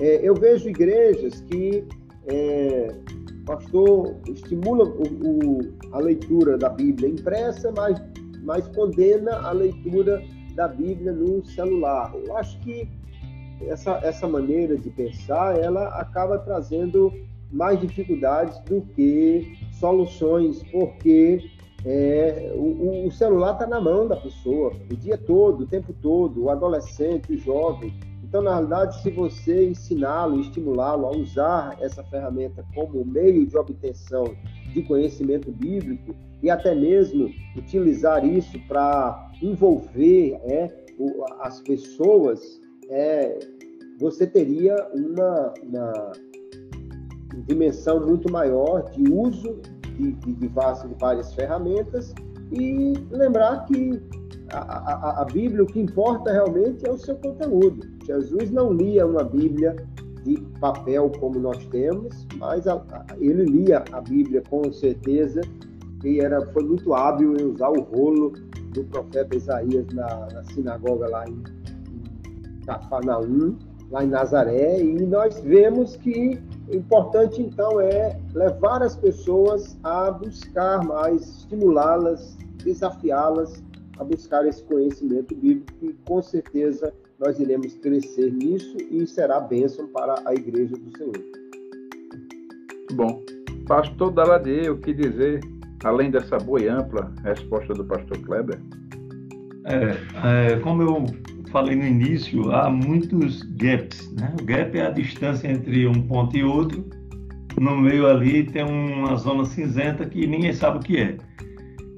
[0.00, 1.84] É, eu vejo igrejas que
[2.26, 2.94] é,
[3.44, 5.58] pastor estimula o, o,
[5.92, 8.00] a leitura da Bíblia impressa, mas,
[8.42, 10.22] mas condena a leitura
[10.54, 12.12] da Bíblia no celular.
[12.14, 12.88] Eu acho que
[13.62, 17.12] essa, essa maneira de pensar, ela acaba trazendo
[17.50, 21.40] mais dificuldades do que soluções, porque
[21.84, 26.44] é, o, o, celular está na mão da pessoa o dia todo, o tempo todo,
[26.44, 27.92] o adolescente, o jovem.
[28.34, 34.34] Então, na realidade, se você ensiná-lo, estimulá-lo a usar essa ferramenta como meio de obtenção
[34.72, 40.68] de conhecimento bíblico e até mesmo utilizar isso para envolver é,
[41.42, 43.38] as pessoas é,
[44.00, 46.12] você teria uma, uma
[47.46, 49.60] dimensão muito maior de uso
[49.96, 52.12] de, de, de, várias, de várias ferramentas.
[52.50, 54.02] E lembrar que
[54.58, 57.86] a, a, a, Bíblia, o que importa realmente é o seu conteúdo.
[58.04, 59.76] Jesus não lia uma Bíblia
[60.24, 62.82] de papel como nós temos, mas a,
[63.18, 65.40] ele lia a Bíblia com certeza
[66.04, 68.32] e era, foi muito hábil em usar o rolo
[68.72, 71.42] do profeta Isaías na, na sinagoga lá em,
[71.90, 73.56] em Cafarnaum
[73.90, 80.10] lá em Nazaré, e nós vemos que o importante então é levar as pessoas a
[80.10, 83.62] buscar mais, estimulá-las, desafiá-las
[83.98, 89.86] a buscar esse conhecimento bíblico e com certeza nós iremos crescer nisso e será bênção
[89.88, 91.24] para a igreja do Senhor.
[92.92, 93.22] Bom,
[93.66, 95.40] pastor Daladier, o que dizer,
[95.84, 98.60] além dessa boa e ampla resposta do pastor Kleber?
[99.66, 101.06] É, é, como eu
[101.50, 104.12] falei no início, há muitos gaps.
[104.12, 104.34] Né?
[104.40, 106.84] O gap é a distância entre um ponto e outro.
[107.58, 111.16] No meio ali tem uma zona cinzenta que ninguém sabe o que é.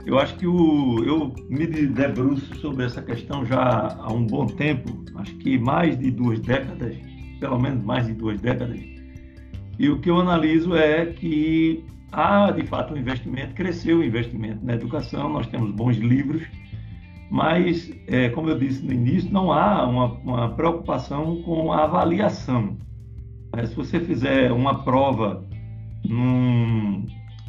[0.07, 5.05] Eu acho que o, eu me debruço sobre essa questão já há um bom tempo,
[5.17, 6.97] acho que mais de duas décadas,
[7.41, 8.81] pelo menos mais de duas décadas.
[9.77, 14.65] E o que eu analiso é que há de fato um investimento, cresceu o investimento
[14.65, 16.47] na educação, nós temos bons livros,
[17.29, 22.77] mas, é, como eu disse no início, não há uma, uma preocupação com a avaliação.
[23.57, 25.45] É, se você fizer uma prova
[26.05, 27.05] num,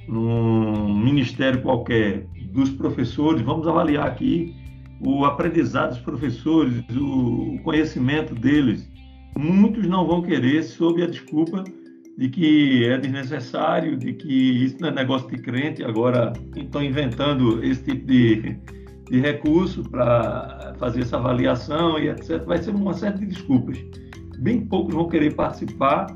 [0.08, 4.55] num ministério qualquer dos professores, vamos avaliar aqui
[4.99, 8.89] o aprendizado dos professores, o, conhecimento deles.
[9.38, 11.63] Muitos não vão querer sob a desculpa
[12.17, 14.33] de que é desnecessário, de que
[14.63, 18.57] isso não é negócio de crente, agora estão inventando esse tipo de,
[19.10, 22.43] de recurso para fazer essa avaliação e etc.
[22.45, 23.77] Vai ser uma série de desculpas.
[24.39, 26.07] Bem poucos vão querer participar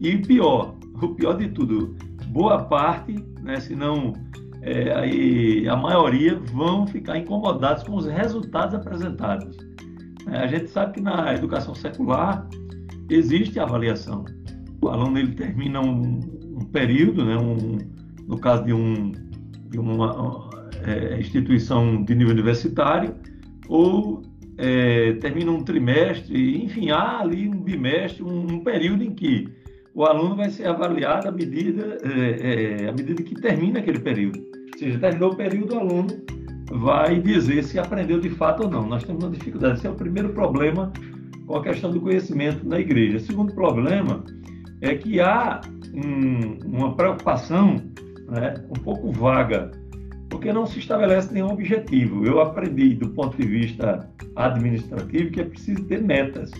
[0.00, 1.94] e pior, o pior de tudo,
[2.28, 4.12] boa parte, né, se não
[4.66, 9.56] é, aí a maioria vão ficar incomodados com os resultados apresentados.
[10.28, 12.48] É, a gente sabe que na educação secular
[13.08, 14.24] existe avaliação.
[14.82, 17.78] O aluno ele termina um, um período, né, um,
[18.26, 19.12] no caso de, um,
[19.70, 20.50] de uma
[20.84, 23.14] é, instituição de nível universitário,
[23.68, 24.22] ou
[24.58, 29.48] é, termina um trimestre, enfim, há ali um bimestre, um, um período em que
[29.94, 34.55] o aluno vai ser avaliado à medida, é, é, à medida que termina aquele período.
[34.76, 36.08] Ou seja, terminou o período, o aluno
[36.70, 38.86] vai dizer se aprendeu de fato ou não.
[38.86, 39.78] Nós temos uma dificuldade.
[39.78, 40.92] Esse é o primeiro problema
[41.46, 43.16] com a questão do conhecimento na igreja.
[43.16, 44.22] O segundo problema
[44.82, 45.62] é que há
[45.94, 47.80] um, uma preocupação
[48.28, 49.70] né, um pouco vaga,
[50.28, 52.26] porque não se estabelece nenhum objetivo.
[52.26, 56.50] Eu aprendi do ponto de vista administrativo que é preciso ter metas.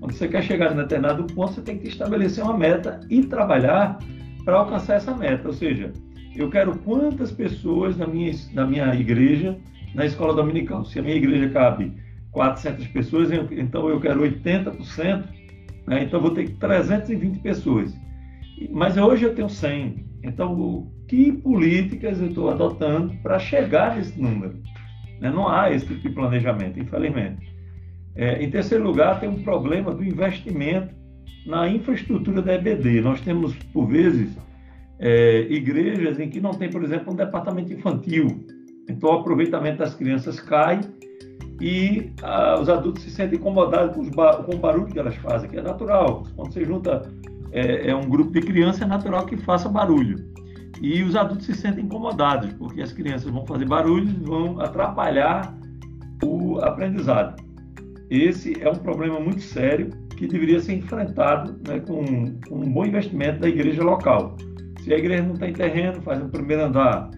[0.00, 3.96] Quando você quer chegar em determinado ponto, você tem que estabelecer uma meta e trabalhar
[4.44, 5.46] para alcançar essa meta.
[5.46, 5.92] Ou seja,
[6.36, 9.56] eu quero quantas pessoas na minha, na minha igreja,
[9.94, 10.84] na escola dominical.
[10.84, 11.92] Se a minha igreja cabe
[12.32, 15.24] 400 pessoas, então eu quero 80%,
[15.86, 16.02] né?
[16.02, 17.94] então vou ter 320 pessoas.
[18.70, 20.04] Mas hoje eu tenho 100.
[20.22, 24.54] Então, que políticas eu estou adotando para chegar nesse número?
[25.20, 25.30] Né?
[25.30, 27.54] Não há esse tipo de planejamento, infelizmente.
[28.16, 30.94] É, em terceiro lugar, tem um problema do investimento
[31.46, 33.00] na infraestrutura da EBD.
[33.00, 34.36] Nós temos, por vezes,
[35.04, 38.26] é, igrejas em que não tem, por exemplo, um departamento infantil.
[38.88, 40.80] Então, o aproveitamento das crianças cai
[41.60, 45.58] e ah, os adultos se sentem incomodados com, com, o barulho que elas fazem, que
[45.58, 46.24] é natural.
[46.34, 47.02] Quando você junta
[47.52, 50.16] é, é um grupo de crianças, é natural que faça barulho.
[50.80, 55.54] E os adultos se sentem incomodados, porque as crianças vão fazer barulho e vão atrapalhar
[56.22, 57.42] o aprendizado.
[58.08, 62.04] Esse é um problema muito sério que deveria ser enfrentado né, com,
[62.48, 64.34] com, um bom investimento da igreja local.
[64.84, 67.10] Se a igreja não tem terreno, faz um primeiro andar,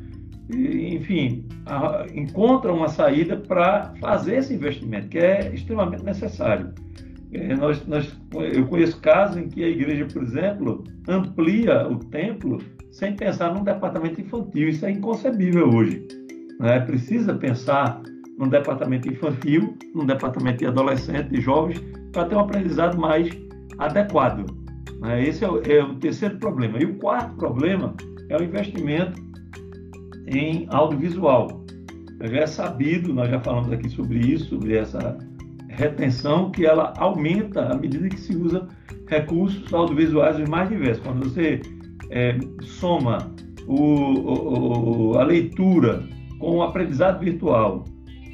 [0.48, 6.72] e, enfim, a, encontra uma saída para fazer esse investimento, que é extremamente necessário.
[7.32, 8.16] É, nós, nós,
[8.54, 12.58] eu conheço casos em que a igreja, por exemplo, amplia o templo
[12.92, 14.68] sem pensar num departamento infantil.
[14.68, 16.06] Isso é inconcebível hoje.
[16.60, 16.78] Né?
[16.78, 18.00] Precisa pensar
[18.38, 23.28] num departamento infantil, num departamento de adolescentes, de jovens, para ter um aprendizado mais
[23.76, 24.65] adequado.
[25.00, 25.28] Né?
[25.28, 26.78] Esse é o, é o, terceiro problema.
[26.78, 27.94] E o quarto problema
[28.28, 29.20] é o investimento
[30.26, 31.64] em audiovisual.
[32.22, 35.18] Já é sabido, nós já falamos aqui sobre isso, sobre essa
[35.68, 38.66] retenção, que ela aumenta à medida que se usa
[39.08, 41.04] recursos audiovisuais os mais diversos.
[41.04, 41.60] Quando você
[42.10, 43.18] é, soma
[43.66, 46.02] o, o, a leitura
[46.38, 47.84] com o aprendizado virtual,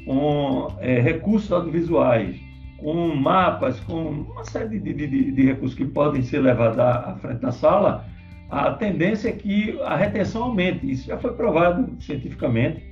[0.05, 2.37] com é, recursos audiovisuais,
[2.83, 7.39] com mapas, com uma série de, de, de, recursos que podem ser levados à frente
[7.39, 8.05] da sala,
[8.51, 10.91] a tendência é que a retenção aumente.
[10.91, 12.83] Isso já foi provado cientificamente.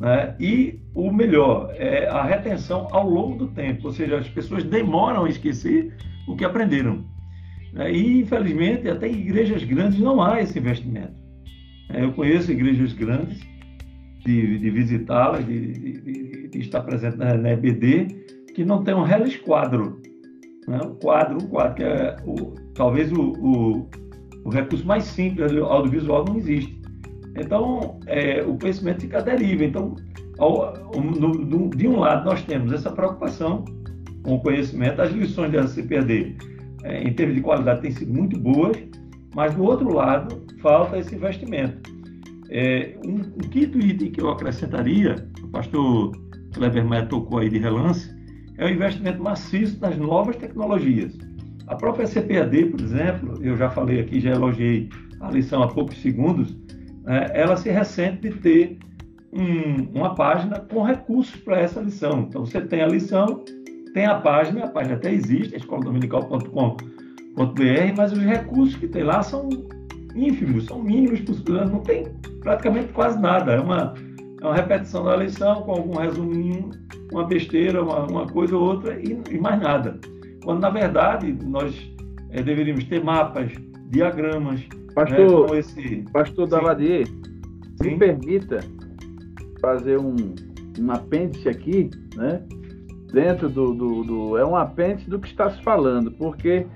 [0.00, 0.34] Né?
[0.40, 5.26] E o melhor é a retenção ao longo do tempo, ou seja, as pessoas demoram
[5.26, 5.94] a esquecer
[6.26, 7.04] o que aprenderam.
[7.72, 7.92] Né?
[7.92, 11.14] E, infelizmente, até em igrejas grandes não há esse investimento.
[11.90, 13.40] É, eu conheço igrejas grandes
[14.24, 18.08] de, de visitá-las, de, de, de, estar presente na, na, EBD,
[18.54, 20.00] que não tem um reles quadro.
[20.66, 20.80] Né?
[20.84, 23.88] Um quadro, um quadro, que é o, talvez o, o,
[24.44, 26.80] o, recurso mais simples audiovisual não existe.
[27.36, 29.64] Então, é, o conhecimento fica à deriva.
[29.64, 29.96] Então,
[30.38, 33.64] ao, no, no, de um lado, nós temos essa preocupação
[34.22, 36.36] com o conhecimento, as lições da CPD,
[36.84, 38.76] é, em termos de qualidade, têm sido muito boas,
[39.34, 41.92] mas do outro lado, falta esse investimento.
[42.50, 46.12] É, um, um, quinto item que eu acrescentaria, o pastor
[46.54, 48.13] Kleber Maia tocou aí de relance,
[48.58, 51.16] é o investimento maciço nas novas tecnologias.
[51.66, 54.88] A própria CPAD, por exemplo, eu já falei aqui, já elogiei
[55.20, 56.54] a lição há poucos segundos,
[57.06, 58.78] é, ela se ressente de ter
[59.32, 62.26] um, uma página com recursos para essa lição.
[62.28, 63.42] Então, você tem a lição,
[63.94, 69.48] tem a página, a página até existe, escoladominical.com.br, mas os recursos que tem lá são
[70.14, 72.04] ínfimos, são mínimos não tem
[72.40, 73.52] praticamente quase nada.
[73.52, 73.94] É uma,
[74.44, 76.70] é uma repetição da lição com algum resuminho,
[77.10, 79.98] uma besteira, uma, uma coisa ou outra e, e, mais nada.
[80.44, 81.74] Quando, na verdade, nós
[82.30, 83.50] é, deveríamos ter mapas,
[83.86, 84.60] diagramas.
[84.60, 86.04] Né, pastor, né, esse...
[86.12, 87.08] Pastor Daladier,
[87.80, 88.60] me permita
[89.62, 90.14] fazer um,
[90.78, 92.42] um apêndice aqui, né?
[93.12, 94.36] Dentro do, do, do.
[94.36, 96.66] É um apêndice do que está se falando, porque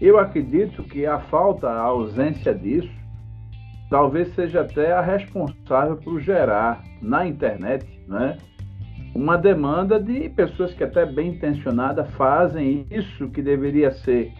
[0.00, 2.88] eu acredito que a falta, a ausência disso,
[3.90, 8.38] talvez seja até a responsável por gerar na internet né,
[9.14, 14.32] uma demanda de pessoas que até bem intencionadas fazem isso que deveria ser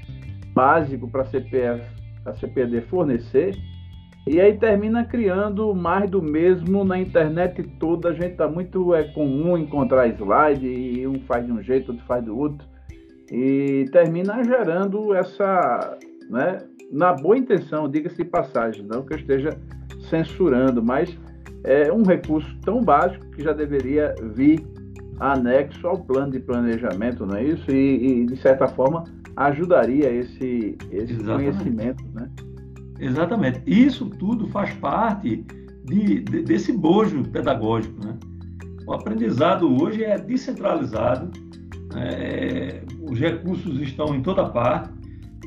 [0.54, 3.56] básico para a CPD fornecer,
[4.26, 8.10] e aí termina criando mais do mesmo na internet toda.
[8.10, 12.04] A gente está muito é comum encontrar slide e um faz de um jeito, outro
[12.04, 12.66] faz do outro
[13.30, 15.98] e termina gerando essa,
[16.30, 16.58] né,
[16.90, 19.50] na boa intenção, diga-se de passagem, não que eu esteja
[20.08, 21.16] censurando, mas
[21.64, 24.64] é um recurso tão básico que já deveria vir
[25.20, 27.70] anexo ao plano de planejamento, não é isso?
[27.70, 29.04] E, e de certa forma,
[29.36, 32.28] ajudaria esse, esse conhecimento, né?
[33.00, 33.62] Exatamente.
[33.66, 35.44] Isso tudo faz parte
[35.84, 38.16] de, de, desse bojo pedagógico, né?
[38.86, 41.30] O aprendizado hoje é descentralizado,
[41.96, 44.97] é, os recursos estão em toda parte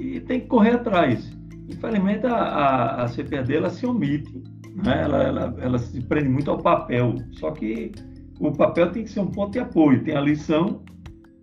[0.01, 1.31] e tem que correr atrás.
[1.69, 4.43] Infelizmente, a, a, a CPD ela se omite,
[4.83, 5.03] né?
[5.03, 7.91] ela, ela, ela se prende muito ao papel, só que
[8.39, 10.81] o papel tem que ser um ponto de apoio, tem a lição,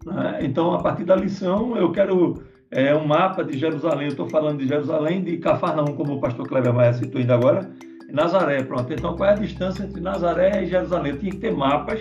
[0.04, 0.40] né?
[0.42, 4.58] então a partir da lição eu quero é, um mapa de Jerusalém, eu estou falando
[4.58, 7.70] de Jerusalém, de Cafarnaum, como o pastor Kleber Maia citou ainda agora,
[8.10, 8.92] Nazaré, pronto.
[8.92, 11.16] Então qual é a distância entre Nazaré e Jerusalém?
[11.16, 12.00] Tinha que ter mapas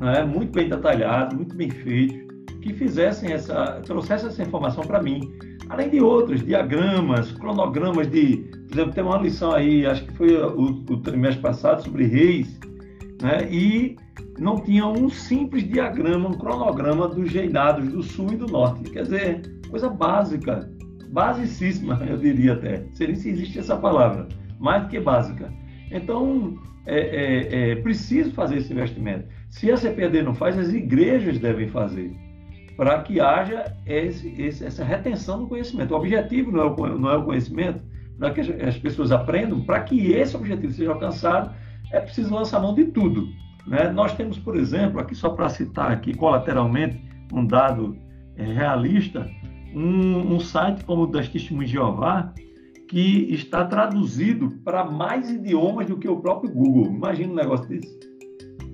[0.00, 2.26] né, muito bem detalhados, muito bem feitos,
[2.60, 5.20] que fizessem essa, trouxessem essa informação para mim.
[5.68, 8.36] Além de outros, diagramas, cronogramas de,
[8.68, 12.58] por exemplo, tem uma lição aí, acho que foi o, o trimestre passado, sobre reis,
[13.20, 13.96] né, e
[14.38, 18.90] não tinha um simples diagrama, um cronograma dos reinados do sul e do norte.
[18.90, 20.70] Quer dizer, coisa básica,
[21.08, 22.84] basicíssima, eu diria até.
[22.92, 24.28] Seria se existe essa palavra,
[24.60, 25.52] mais do que básica.
[25.90, 26.56] Então,
[26.86, 29.26] é, é, é preciso fazer esse investimento.
[29.50, 32.14] Se a CPD não faz, as igrejas devem fazer,
[32.76, 35.92] para que haja esse, esse, essa retenção do conhecimento.
[35.94, 37.80] O objetivo não é o, não é o conhecimento,
[38.18, 41.54] para que as pessoas aprendam, para que esse objetivo seja alcançado,
[41.92, 43.28] é preciso lançar mão de tudo.
[43.66, 43.90] Né?
[43.90, 47.00] Nós temos, por exemplo, aqui só para citar aqui colateralmente
[47.32, 47.96] um dado
[48.36, 49.28] é, realista,
[49.74, 52.32] um, um, site como o das Testemunhas de Jeová,
[52.88, 56.86] que está traduzido para mais idiomas do que o próprio Google.
[56.86, 57.98] Imagina um negócio desse.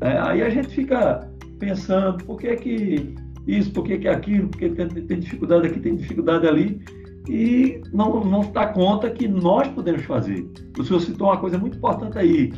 [0.02, 3.14] É, aí a gente fica pensando, por que que
[3.46, 6.80] isso, por que que aquilo, por que tem, tem dificuldade aqui, tem dificuldade ali,
[7.28, 10.48] e não, não dá conta que nós podemos fazer.
[10.78, 12.52] O senhor citou uma coisa muito importante aí,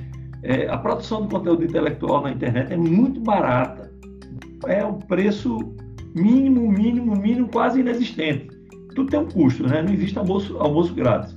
[0.44, 3.90] é, a produção de conteúdo intelectual na internet é muito barata.
[4.66, 5.74] É um preço
[6.14, 8.48] mínimo, mínimo, mínimo, quase inexistente.
[8.94, 9.82] Tudo tem um custo, né?
[9.82, 11.34] Não existe almoço, almoço grátis.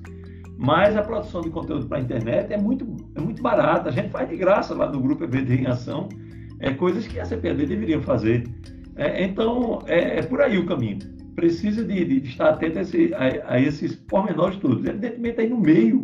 [0.58, 2.86] Mas a produção de conteúdo para a internet é muito,
[3.16, 3.88] é muito barata.
[3.88, 6.10] A gente faz de graça lá no grupo EBD em Ação.
[6.60, 8.44] É coisas que a CPD deveria fazer.
[8.98, 11.00] É, então, é, é, por aí o caminho.
[11.36, 14.84] Precisa de, de estar atento a, esse, a, a, esses pormenores todos.
[14.86, 16.02] Evidentemente, aí no meio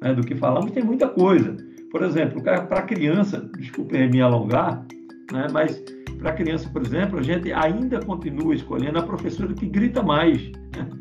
[0.00, 1.56] né, do que falamos tem muita coisa.
[1.90, 4.86] Por exemplo, para criança, desculpe me alongar,
[5.32, 5.82] né, mas
[6.18, 10.50] para criança, por exemplo, a gente ainda continua escolhendo a professora que grita mais.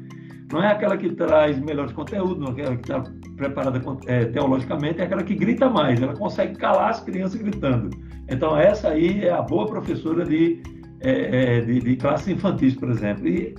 [0.51, 3.03] Não é aquela que traz melhores conteúdos, não é aquela que está
[3.35, 7.89] preparada é, teologicamente, é aquela que grita mais, ela consegue calar as crianças gritando.
[8.29, 10.61] Então, essa aí é a boa professora de,
[11.01, 13.27] é, é de, de classe infantis, por exemplo.
[13.27, 13.55] E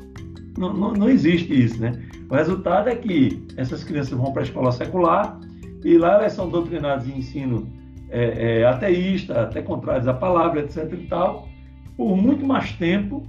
[0.59, 1.93] não, não, não existe isso, né?
[2.31, 5.39] O resultado é que essas crianças vão para a escola secular,
[5.85, 7.69] e lá elas são doutrinadas em ensino
[8.11, 10.93] é, é, ateísta, até contrários à palavra, etc.
[10.93, 11.49] e tal,
[11.97, 13.23] por muito mais tempo,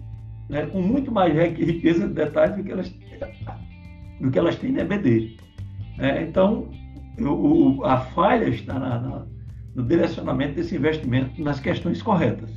[0.50, 2.94] né, com muito mais riqueza de detalhes do que elas,
[4.20, 5.38] do que elas têm na EBD.
[6.00, 6.70] É, então,
[7.20, 9.26] o, a falha está na, na,
[9.76, 12.50] no direcionamento desse investimento nas questões corretas.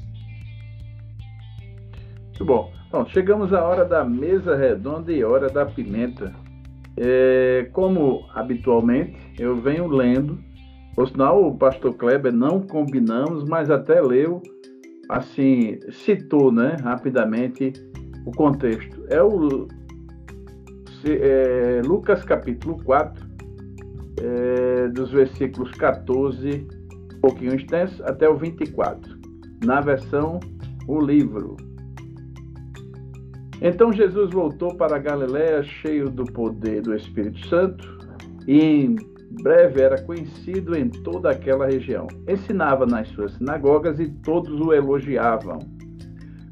[2.43, 2.73] Muito bom.
[2.89, 6.35] Então, chegamos à hora da mesa redonda e hora da pimenta.
[6.97, 10.41] É, como habitualmente, eu venho lendo,
[10.97, 14.43] por sinal, o pastor Kleber não combinamos, mas até leu,
[15.09, 17.73] assim, citou né, rapidamente
[18.27, 19.05] o contexto.
[19.09, 19.69] É o
[21.05, 23.25] é, Lucas capítulo 4,
[24.21, 26.67] é, dos versículos 14,
[27.15, 29.17] um pouquinho extenso, até o 24,
[29.65, 30.41] na versão
[30.89, 31.57] O Livro.
[33.65, 37.97] Então Jesus voltou para Galiléia cheio do poder do Espírito Santo
[38.45, 38.97] e em
[39.41, 42.09] breve era conhecido em toda aquela região.
[42.29, 45.61] Ensinava nas suas sinagogas e todos o elogiavam.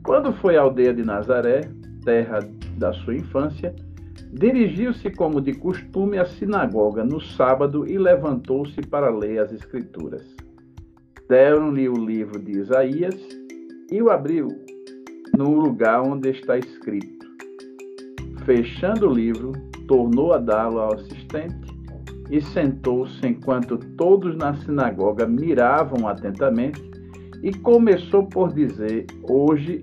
[0.05, 1.63] Quando foi à aldeia de Nazaré,
[2.05, 2.39] terra
[2.79, 3.75] da sua infância,
[4.33, 10.25] dirigiu-se como de costume à sinagoga no sábado e levantou-se para ler as Escrituras.
[11.29, 13.17] Deram-lhe o livro de Isaías
[13.91, 14.49] e o abriu
[15.37, 17.27] no lugar onde está escrito.
[18.45, 19.53] Fechando o livro,
[19.87, 21.71] tornou a dá-lo ao assistente
[22.31, 26.81] e sentou-se enquanto todos na sinagoga miravam atentamente
[27.43, 29.83] e começou por dizer: Hoje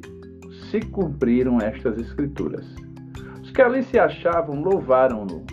[0.69, 2.65] se cumpriram estas escrituras.
[3.41, 5.43] Os que ali se achavam louvaram-no,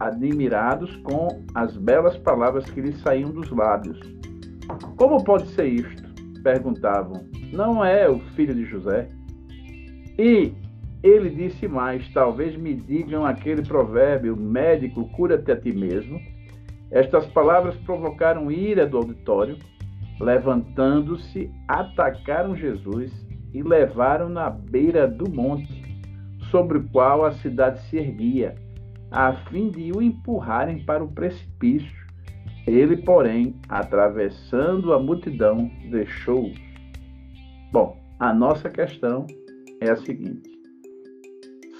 [0.00, 3.98] admirados com as belas palavras que lhe saíam dos lábios.
[4.96, 6.02] Como pode ser isto?
[6.42, 7.24] perguntavam.
[7.52, 9.08] Não é o filho de José?
[10.18, 10.52] E
[11.02, 16.20] ele disse mais: Talvez me digam aquele provérbio, médico, cura-te a ti mesmo.
[16.90, 19.56] Estas palavras provocaram ira do auditório.
[20.20, 23.10] Levantando-se, atacaram Jesus
[23.52, 25.82] e levaram na beira do monte,
[26.50, 28.54] sobre o qual a cidade se erguia,
[29.10, 32.02] a fim de o empurrarem para o precipício.
[32.66, 36.56] Ele, porém, atravessando a multidão, deixou-os.
[37.72, 39.26] Bom, a nossa questão
[39.82, 40.50] é a seguinte: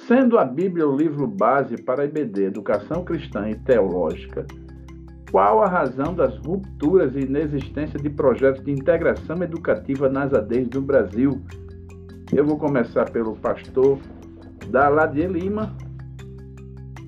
[0.07, 4.47] sendo a Bíblia o livro base para a IBD, Educação Cristã e Teológica,
[5.31, 10.83] qual a razão das rupturas e inexistência de projetos de integração educativa nas ADEs do
[10.83, 11.41] Brasil?
[12.33, 13.99] Eu vou começar pelo pastor
[14.69, 15.75] Daladier Lima.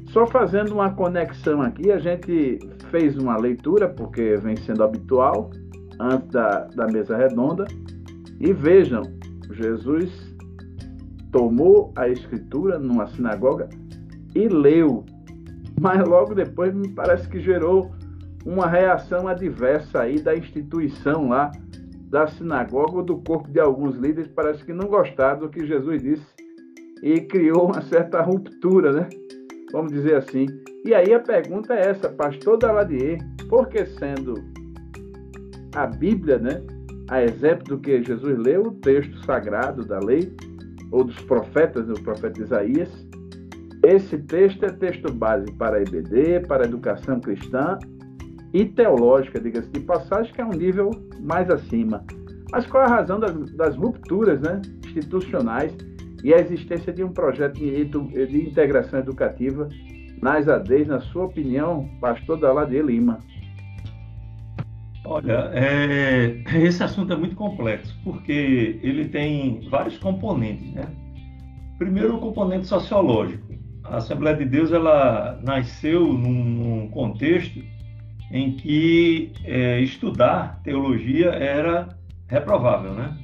[0.06, 2.58] Só fazendo uma conexão aqui, a gente
[2.90, 5.50] fez uma leitura, porque vem sendo habitual,
[5.98, 7.66] antes da, da mesa redonda,
[8.40, 9.02] e vejam,
[9.50, 10.23] Jesus
[11.34, 13.68] tomou a escritura numa sinagoga
[14.36, 15.04] e leu,
[15.80, 17.90] mas logo depois me parece que gerou
[18.46, 21.50] uma reação adversa aí da instituição lá,
[22.08, 26.00] da sinagoga ou do corpo de alguns líderes, parece que não gostaram do que Jesus
[26.00, 26.24] disse
[27.02, 29.08] e criou uma certa ruptura, né?
[29.72, 30.46] Vamos dizer assim.
[30.84, 33.18] E aí a pergunta é essa, pastor Daladier,
[33.48, 34.34] por que sendo
[35.74, 36.62] a Bíblia, né,
[37.10, 40.32] a exemplo do que Jesus leu, o texto sagrado da lei,
[40.94, 42.88] ou dos profetas, do profeta Isaías.
[43.82, 47.76] Esse texto é texto base para a IBD, para a educação cristã
[48.52, 50.90] e teológica, diga-se de passagem, que é um nível
[51.20, 52.04] mais acima.
[52.52, 55.76] Mas qual é a razão das, das rupturas né, institucionais
[56.22, 59.68] e a existência de um projeto de, de integração educativa
[60.22, 63.18] nas ADEs, na sua opinião, pastor Daladir Lima?
[65.06, 70.86] Olha, é, esse assunto é muito complexo, porque ele tem vários componentes, né?
[71.78, 73.54] Primeiro, o componente sociológico.
[73.84, 77.62] A Assembleia de Deus ela nasceu num contexto
[78.32, 81.88] em que é, estudar teologia era
[82.26, 83.14] reprovável, né?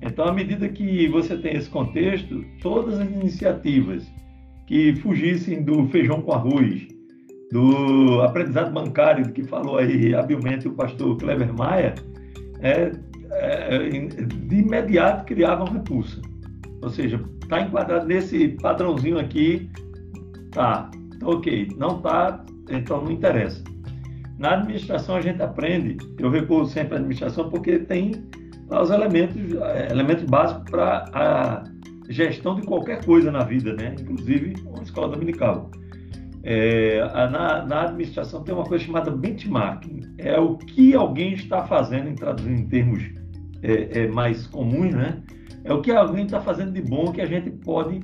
[0.00, 4.10] Então, à medida que você tem esse contexto, todas as iniciativas
[4.66, 6.88] que fugissem do feijão com arroz,
[7.50, 11.94] do aprendizado bancário que falou aí habilmente o pastor Cleber Maia,
[12.60, 12.92] é,
[13.30, 16.20] é, de imediato criava uma repulsa.
[16.82, 19.70] Ou seja, está enquadrado nesse padrãozinho aqui,
[20.50, 23.62] tá, tá ok, não tá, então não interessa.
[24.38, 28.12] Na administração a gente aprende, eu recuo sempre à administração porque tem
[28.70, 29.36] os elementos,
[29.90, 31.64] elementos básicos para a
[32.08, 33.96] gestão de qualquer coisa na vida, né?
[33.98, 35.70] inclusive uma escola dominical.
[36.50, 40.14] É, na, na, administração tem uma coisa chamada benchmarking.
[40.16, 43.02] É o que alguém está fazendo, em traduzindo em termos
[43.62, 45.22] é, é, mais comuns, né?
[45.62, 48.00] É o que alguém está fazendo de bom que a gente pode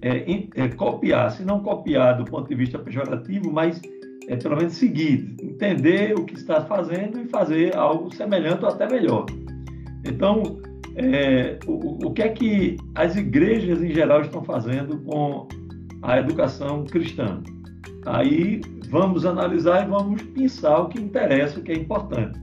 [0.00, 1.32] é, é, copiar.
[1.32, 3.82] Se não copiar do ponto de vista pejorativo, mas
[4.28, 8.88] é, pelo menos seguir, entender o que está fazendo e fazer algo semelhante ou até
[8.88, 9.26] melhor.
[10.06, 10.60] Então,
[10.94, 15.48] é, o, o que é que as igrejas em geral estão fazendo com
[16.00, 17.42] a educação cristã?
[18.04, 22.40] Aí vamos analisar e vamos pensar o que interessa, o que é importante.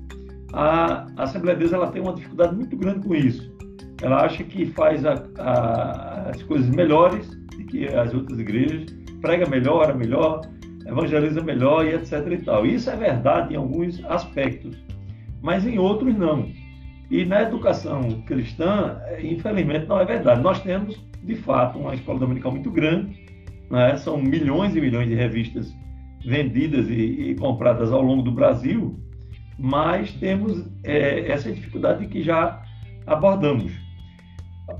[0.54, 3.52] A, Assembleia de Deus ela tem uma dificuldade muito grande com isso.
[4.02, 8.86] Ela acha que faz a, a, as coisas melhores do que as outras igrejas,
[9.22, 10.42] prega melhor, ora melhor,
[10.86, 12.14] evangeliza melhor e etc.
[12.32, 12.66] E tal.
[12.66, 14.78] Isso é verdade em alguns aspectos,
[15.42, 16.50] mas em outros não.
[17.12, 20.42] E na educação cristã, infelizmente, não é verdade.
[20.42, 23.19] Nós temos, de fato, uma escola dominical muito grande,
[23.70, 23.98] né?
[23.98, 25.74] São milhões e milhões de revistas
[26.26, 29.00] vendidas e, e compradas ao longo do Brasil,
[29.58, 32.62] mas temos é, essa dificuldade que já
[33.06, 33.72] abordamos.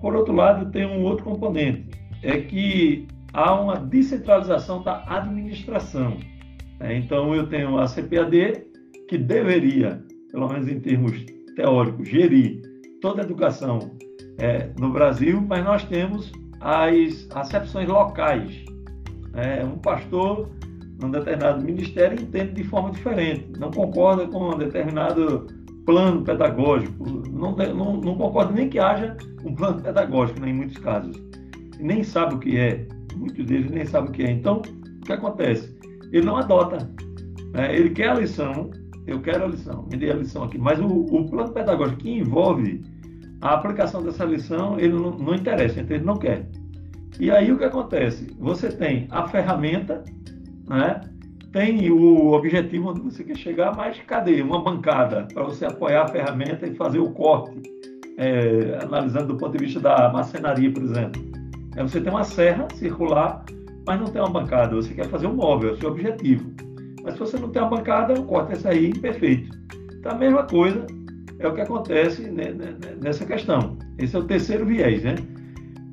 [0.02, 1.90] Por outro lado, tem um outro componente,
[2.22, 6.18] é que há uma descentralização da administração.
[6.80, 6.98] Né?
[6.98, 8.66] Então, eu tenho a CPAD,
[9.08, 11.26] que deveria, pelo menos em termos
[11.56, 12.62] teóricos, gerir
[13.02, 13.80] toda a educação
[14.38, 16.32] é, no Brasil, mas nós temos
[16.62, 18.69] as acepções locais
[19.36, 20.50] é, um pastor
[21.02, 25.48] num determinado ministério entende de forma diferente, não concorda com um determinado
[25.86, 30.78] plano pedagógico, não, não, não concorda nem que haja um plano pedagógico, né, em muitos
[30.78, 31.16] casos,
[31.80, 34.32] nem sabe o que é, muitos deles nem sabem o que é.
[34.32, 35.76] Então, o que acontece?
[36.12, 36.90] Ele não adota,
[37.54, 37.76] né?
[37.76, 38.70] ele quer a lição,
[39.08, 42.20] eu quero a lição, me dê a lição aqui, mas o, o plano pedagógico que
[42.20, 42.84] envolve
[43.42, 46.48] a aplicação dessa lição, ele não, não interessa, então ele não quer.
[47.20, 48.28] E aí o que acontece?
[48.40, 50.04] Você tem a ferramenta,
[50.68, 51.02] né?
[51.52, 54.42] tem o objetivo onde você quer chegar, mas cadê?
[54.42, 57.62] Uma bancada para você apoiar a ferramenta e fazer o corte,
[58.18, 61.22] é, analisando do ponto de vista da macenaria, por exemplo.
[61.76, 63.44] você tem uma serra circular,
[63.86, 66.52] mas não tem uma bancada, você quer fazer um móvel, é o seu objetivo.
[67.04, 69.58] Mas se você não tem uma bancada, corta essa aí, perfeito.
[69.98, 70.86] Então a mesma coisa
[71.40, 72.30] é o que acontece
[73.02, 73.78] nessa questão.
[73.98, 75.16] Esse é o terceiro viés, né?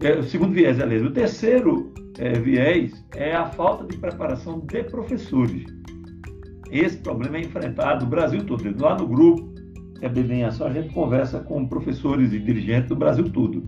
[0.02, 1.02] É, o segundo viés, aliás.
[1.02, 5.64] O terceiro é, viés é a falta de preparação de professores.
[6.70, 8.82] Esse problema é enfrentado no Brasil todo.
[8.82, 9.54] Lá no grupo
[10.02, 13.64] é bem Ação, a gente conversa com professores e dirigentes do Brasil todo.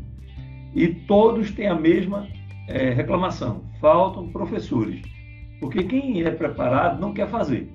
[0.74, 2.26] E todos têm a mesma
[2.68, 5.00] é, reclamação: faltam professores.
[5.60, 7.72] Porque quem é preparado não quer fazer.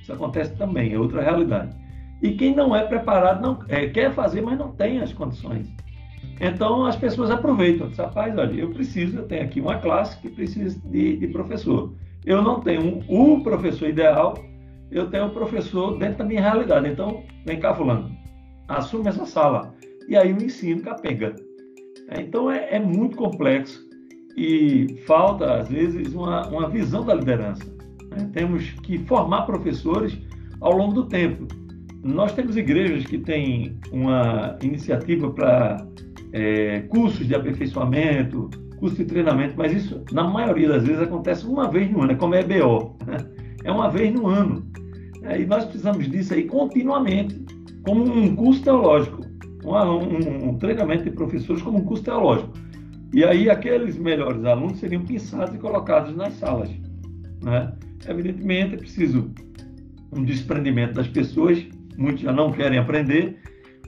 [0.00, 1.76] Isso acontece também, é outra realidade.
[2.22, 5.70] E quem não é preparado não é, quer fazer, mas não tem as condições.
[6.40, 7.88] Então as pessoas aproveitam.
[7.88, 11.92] Diz, rapaz, olha, eu preciso, eu tenho aqui uma classe que precisa de, de professor.
[12.24, 14.38] Eu não tenho um, o professor ideal,
[14.90, 16.88] eu tenho um professor dentro da minha realidade.
[16.88, 18.10] Então, vem cá, fulano,
[18.68, 19.74] assume essa sala.
[20.08, 21.34] E aí o ensino capenga.
[22.10, 23.86] É, então é, é, muito complexo
[24.36, 27.64] e falta, às vezes, uma, uma visão da liderança.
[28.10, 28.30] Né?
[28.32, 30.16] Temos que formar professores
[30.60, 31.46] ao longo do tempo.
[32.02, 35.76] Nós temos igrejas que têm uma iniciativa para
[36.32, 41.70] é, cursos de aperfeiçoamento, curso de treinamento, mas isso, na maioria das vezes, acontece uma
[41.70, 42.56] vez no ano, é como é né?
[43.64, 44.64] é uma vez no ano.
[45.22, 47.44] É, e nós precisamos disso aí continuamente,
[47.82, 49.22] como um curso teológico,
[49.64, 52.52] um, um, um treinamento de professores como um curso teológico.
[53.12, 56.70] E aí aqueles melhores alunos seriam pensados e colocados nas salas.
[57.42, 57.72] Né?
[58.06, 59.30] Evidentemente, é preciso
[60.12, 61.64] um desprendimento das pessoas,
[61.96, 63.38] muitos já não querem aprender,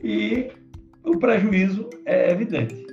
[0.03, 0.51] e
[1.05, 2.87] o prejuízo é evidente.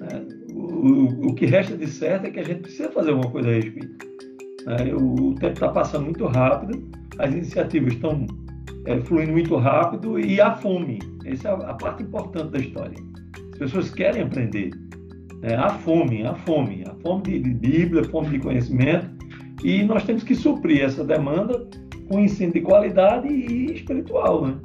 [0.00, 0.26] Né?
[0.52, 3.52] O, o, que resta de certo é que a gente precisa fazer alguma coisa a
[3.52, 4.06] respeito.
[4.66, 4.94] Né?
[4.94, 6.88] O, o tempo está passando muito rápido,
[7.18, 8.26] as iniciativas estão
[8.86, 10.98] é, fluindo muito rápido e a fome.
[11.24, 12.98] Essa é a parte importante da história.
[13.52, 14.70] As pessoas querem aprender.
[15.40, 15.54] Né?
[15.54, 19.08] A fome, a fome, a fome de, de Bíblia, a fome de conhecimento.
[19.62, 21.66] E nós temos que suprir essa demanda
[22.08, 24.58] com ensino de qualidade e espiritual, né?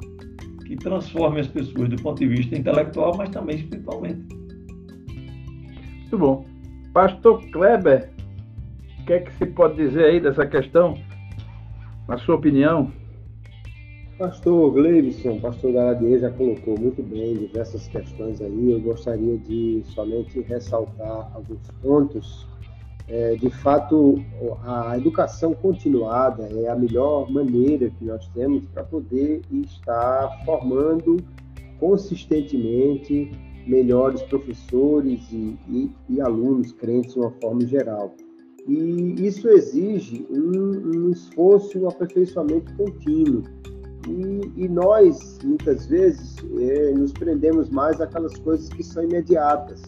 [0.70, 4.22] Que transforme as pessoas do ponto de vista intelectual, mas também espiritualmente.
[5.08, 6.46] Muito bom.
[6.94, 8.12] Pastor Kleber,
[9.00, 10.96] o que é que se pode dizer aí dessa questão?
[12.06, 12.92] Na sua opinião?
[14.16, 18.70] Pastor Gleibson, pastor Galadier já colocou muito bem diversas questões aí.
[18.70, 22.46] Eu gostaria de somente ressaltar alguns pontos.
[23.12, 24.22] É, de fato,
[24.62, 31.16] a educação continuada é a melhor maneira que nós temos para poder estar formando
[31.80, 33.32] consistentemente
[33.66, 38.14] melhores professores e, e, e alunos crentes de uma forma geral.
[38.68, 43.42] E isso exige um, um esforço um aperfeiçoamento contínuo.
[44.08, 49.82] E, e nós, muitas vezes, é, nos prendemos mais àquelas coisas que são imediatas.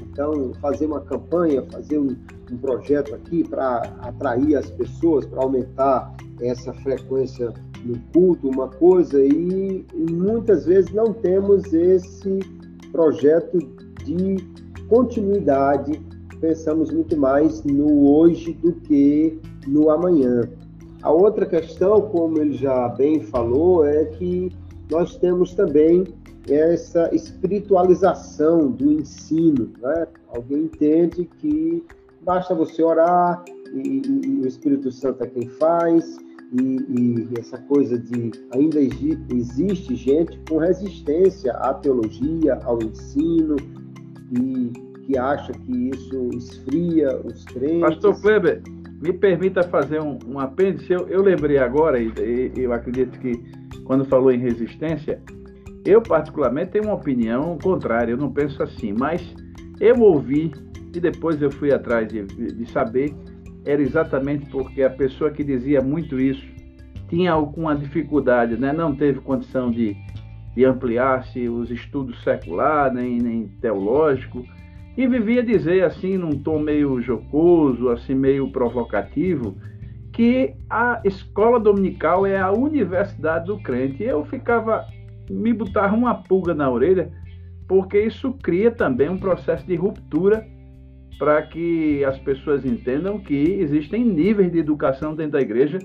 [0.00, 2.16] Então, fazer uma campanha, fazer um,
[2.50, 7.52] um projeto aqui para atrair as pessoas, para aumentar essa frequência
[7.84, 12.40] no culto, uma coisa, e, muitas vezes não temos esse
[12.92, 13.58] projeto
[14.04, 14.36] de
[14.88, 16.00] continuidade
[16.40, 20.48] pensamos muito mais no hoje do que no amanhã.
[21.02, 24.50] A outra questão, como ele já bem falou, é que
[24.90, 26.04] nós temos também
[26.48, 29.70] essa espiritualização do ensino.
[29.80, 30.06] Né?
[30.34, 31.84] Alguém entende que
[32.22, 36.16] basta você orar e, e, o Espírito Santo é quem faz,
[36.52, 43.56] e, e, essa coisa de ainda existe gente com resistência à teologia, ao ensino,
[44.32, 44.72] e
[45.04, 47.80] que acha que isso esfria os crentes.
[47.80, 48.62] Pastor Kleber,
[49.02, 50.92] me permita fazer um, um apêndice.
[50.92, 52.12] Eu, eu lembrei agora, e,
[52.56, 53.32] e eu acredito que
[53.84, 55.20] quando falou em resistência,
[55.84, 59.22] eu particularmente tenho uma opinião contrária, eu não penso assim, mas
[59.80, 60.52] eu ouvi
[60.94, 63.14] e depois eu fui atrás de, de saber,
[63.64, 66.46] era exatamente porque a pessoa que dizia muito isso
[67.08, 68.72] tinha alguma dificuldade, né?
[68.72, 69.96] não teve condição de,
[70.54, 74.44] de ampliar-se os estudos seculares, nem, nem teológico,
[74.96, 79.56] e vivia dizer assim, num tom meio jocoso, assim meio provocativo,
[80.12, 84.02] que a escola dominical é a universidade do crente.
[84.02, 84.84] E eu ficava,
[85.30, 87.12] me botava uma pulga na orelha,
[87.68, 90.44] porque isso cria também um processo de ruptura
[91.18, 95.78] para que as pessoas entendam que existem níveis de educação dentro da igreja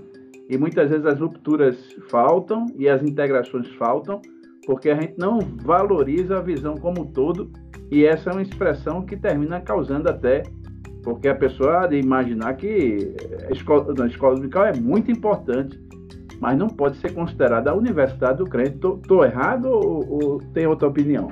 [0.50, 1.78] e muitas vezes as rupturas
[2.10, 4.22] faltam e as integrações faltam,
[4.66, 7.50] porque a gente não valoriza a visão como um todo
[7.92, 10.44] e essa é uma expressão que termina causando até,
[11.04, 13.14] porque a pessoa de imaginar que
[13.48, 15.80] a escola, a escola dominical é muito importante,
[16.40, 18.76] mas não pode ser considerada a universidade do crente.
[18.76, 21.32] Estou errado ou, ou tem outra opinião?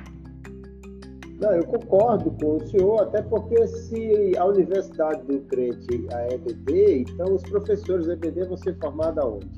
[1.41, 7.05] Não, eu concordo com o senhor, até porque se a Universidade do Crente, a EBD,
[7.09, 9.49] então os professores da EBD vão ser formados aonde?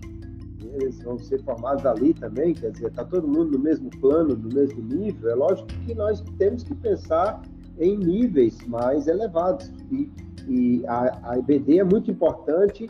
[0.75, 4.47] Eles vão ser formados ali também, quer dizer, está todo mundo no mesmo plano, no
[4.47, 5.29] mesmo nível.
[5.29, 7.41] É lógico que nós temos que pensar
[7.77, 9.69] em níveis mais elevados.
[9.91, 10.09] E,
[10.47, 12.89] e a, a EBD é muito importante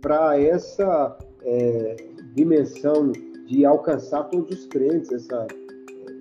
[0.00, 1.96] para essa é,
[2.34, 3.12] dimensão
[3.46, 5.46] de alcançar todos os crentes, essa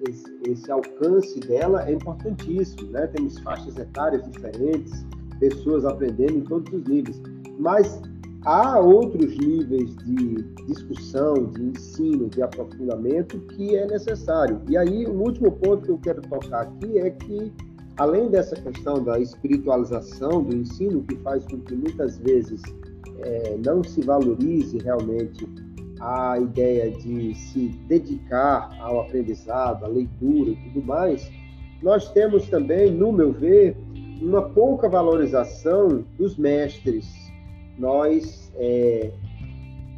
[0.07, 3.07] esse, esse, alcance dela é importantíssimo, né?
[3.07, 5.05] Temos faixas etárias diferentes,
[5.39, 7.21] pessoas aprendendo em todos os níveis,
[7.57, 8.01] mas
[8.45, 14.61] há outros níveis de discussão, de ensino, de aprofundamento que é necessário.
[14.69, 17.51] E aí, o último ponto que eu quero tocar aqui é que,
[17.97, 22.61] além dessa questão da espiritualização do ensino, que faz com que muitas vezes
[23.19, 25.45] é, não se valorize realmente
[25.99, 31.29] a ideia de se dedicar ao aprendizado, à leitura e tudo mais,
[31.81, 33.75] nós temos também, no meu ver,
[34.21, 37.07] uma pouca valorização dos mestres.
[37.77, 39.11] Nós, é,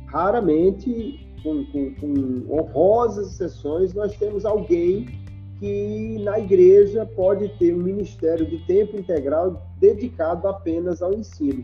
[0.07, 5.07] raramente, com, com, com honrosas exceções, nós temos alguém
[5.59, 11.63] que na igreja pode ter um ministério de tempo integral dedicado apenas ao ensino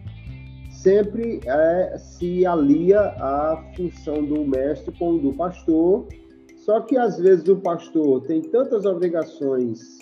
[0.82, 6.08] sempre é, se alia a função do mestre com do pastor,
[6.56, 9.98] só que às vezes o pastor tem tantas obrigações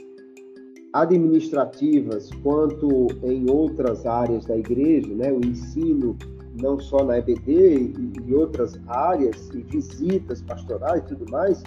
[0.93, 6.17] administrativas quanto em outras áreas da igreja, né, o ensino
[6.61, 7.93] não só na EBD
[8.25, 11.61] e, outras áreas e visitas pastorais e tudo mais,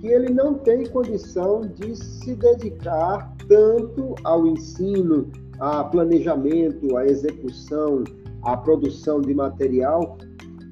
[0.00, 5.28] que ele não tem condição de se dedicar tanto ao ensino,
[5.58, 8.04] a planejamento, a execução
[8.42, 10.16] a produção de material,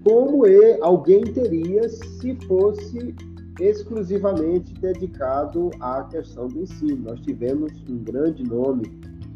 [0.04, 0.44] como
[0.82, 3.14] alguém teria se fosse
[3.60, 7.10] exclusivamente dedicado à questão do ensino.
[7.10, 8.84] Nós tivemos um grande nome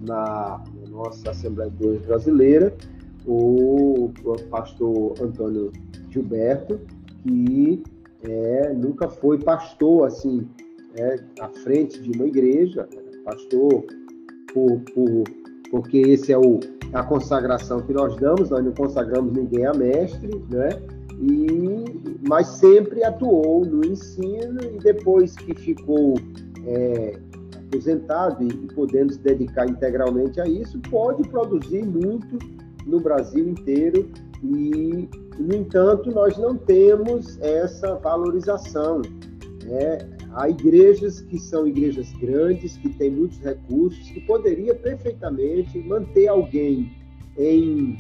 [0.06, 2.76] na, nossa Assembleia de Deus brasileira,
[3.26, 5.72] o, o pastor Antônio
[6.10, 6.80] Gilberto,
[7.22, 7.82] que
[8.22, 10.46] é, nunca foi pastor assim,
[10.96, 12.88] é, à frente de uma igreja,
[13.24, 13.84] pastor
[14.52, 15.24] por, por,
[15.70, 16.60] porque esse é o,
[16.92, 20.68] a consagração que nós damos, nós não consagramos ninguém a mestre, né?
[21.20, 26.14] E, mas sempre atuou no ensino e depois que ficou
[26.66, 27.18] é,
[27.70, 32.38] aposentado e, e podendo se dedicar integralmente a isso, pode produzir muito
[32.86, 34.08] no Brasil inteiro
[34.42, 35.08] e,
[35.38, 39.02] no entanto, nós não temos essa valorização.
[39.64, 39.98] Né?
[40.32, 46.92] Há igrejas que são igrejas grandes, que têm muitos recursos, que poderia perfeitamente manter alguém
[47.36, 47.96] em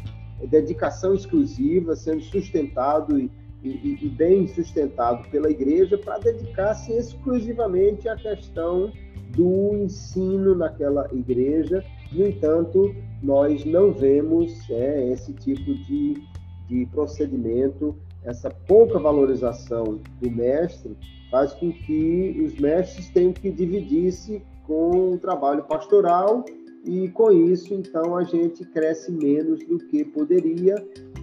[0.48, 3.30] dedicação exclusiva, sendo sustentado e,
[3.64, 8.92] e, e bem sustentado pela igreja, para dedicar-se exclusivamente à questão
[9.36, 11.84] do ensino naquela igreja.
[12.12, 16.14] No entanto, nós não vemos é, esse tipo de,
[16.68, 20.96] de procedimento, essa pouca valorização do mestre
[21.30, 26.44] faz com que os mestres tenham que dividir-se com o trabalho pastoral
[26.84, 30.74] e com isso então a gente cresce menos do que poderia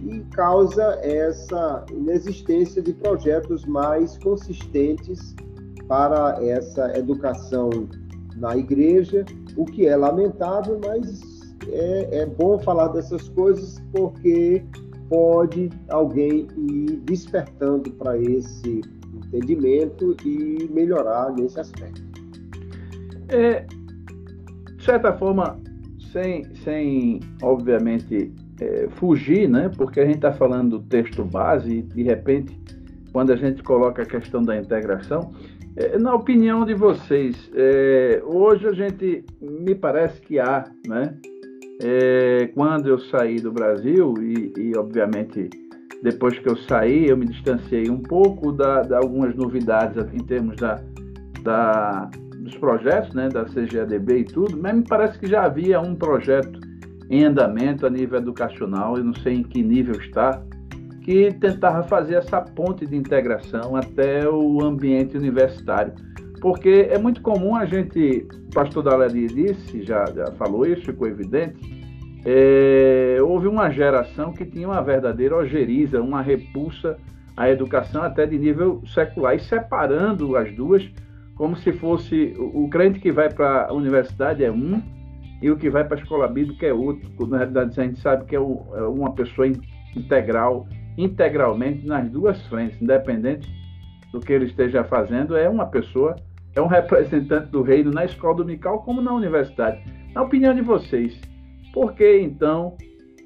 [0.04, 5.34] e causa essa inexistência de projetos mais consistentes
[5.88, 7.70] para essa educação
[8.36, 9.24] na igreja,
[9.56, 11.20] o que é lamentável, mas
[11.68, 14.64] é, é bom falar dessas coisas porque
[15.08, 18.82] pode alguém ir despertando para esse
[19.26, 22.02] entendimento e melhorar nesse aspecto.
[23.28, 23.64] É,
[24.76, 25.60] de certa forma,
[26.12, 29.70] sem, sem obviamente, é, fugir, né?
[29.76, 32.58] porque a gente está falando do texto base e, de repente,
[33.12, 35.32] quando a gente coloca a questão da integração,
[35.76, 41.14] é, na opinião de vocês, é, hoje a gente, me parece que há, né?
[41.80, 45.48] É, quando eu saí do Brasil, e, e obviamente
[46.02, 50.56] depois que eu saí, eu me distanciei um pouco da, de algumas novidades em termos
[50.56, 50.80] da,
[51.42, 55.94] da, dos projetos, né, da CGADB e tudo, mas me parece que já havia um
[55.94, 56.60] projeto
[57.10, 60.42] em andamento a nível educacional, eu não sei em que nível está,
[61.02, 65.94] que tentava fazer essa ponte de integração até o ambiente universitário.
[66.40, 71.08] Porque é muito comum a gente, o pastor Dalari disse, já, já falou isso, ficou
[71.08, 71.77] evidente,
[72.24, 76.96] é, houve uma geração que tinha uma verdadeira ojeriza, uma repulsa
[77.36, 80.88] à educação até de nível secular, e separando as duas
[81.36, 84.82] como se fosse o, crente que vai para a universidade é um
[85.40, 87.08] e o que vai para a escola bíblica é outro.
[87.28, 89.46] Na realidade, a gente sabe que é, é uma pessoa
[89.96, 90.66] integral,
[90.96, 93.48] integralmente nas duas frentes, independente
[94.12, 96.16] do que ele esteja fazendo, é uma pessoa
[96.56, 99.80] é um representante do reino na escola dominical como na universidade.
[100.12, 101.20] Na opinião de vocês,
[101.72, 102.76] por que então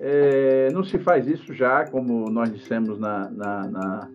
[0.01, 4.09] é, não se faz isso já, como nós dissemos na, na, na,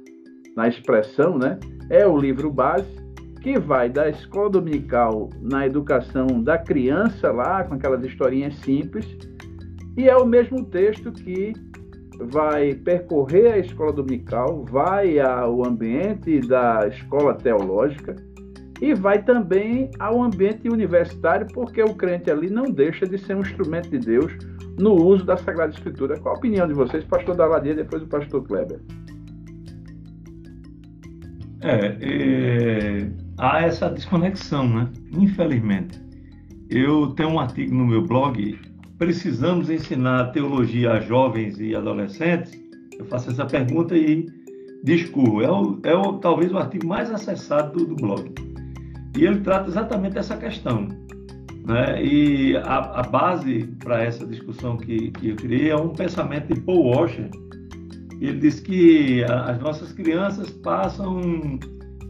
[0.55, 1.57] na expressão, né?
[1.89, 3.07] É o livro base
[3.41, 9.05] que vai da escola dominical na educação da criança lá, com aquelas historinhas simples,
[9.95, 11.53] e é o mesmo texto que
[12.19, 18.15] vai percorrer a escola dominical, vai ao ambiente da escola teológica
[18.81, 23.41] e vai também ao ambiente universitário, porque o crente ali não deixa de ser um
[23.41, 24.31] instrumento de Deus
[24.77, 26.19] no uso da Sagrada Escritura.
[26.19, 28.79] Qual a opinião de vocês, pastor Daladia, depois o pastor Kleber?
[31.61, 34.89] É, é, há essa desconexão, né?
[35.11, 35.99] Infelizmente.
[36.69, 38.59] Eu tenho um artigo no meu blog,
[38.97, 42.59] precisamos ensinar teologia a jovens e adolescentes?
[42.99, 44.27] Eu faço essa pergunta e
[44.83, 45.41] discorro.
[45.41, 48.46] É, o, é o, talvez o artigo mais acessado do, do blog.
[49.17, 50.87] E ele trata exatamente dessa questão.
[51.65, 52.03] Né?
[52.05, 56.61] E a, a base para essa discussão que, que eu criei é um pensamento de
[56.61, 57.29] Paul Washer.
[58.21, 61.19] Ele diz que as nossas crianças passam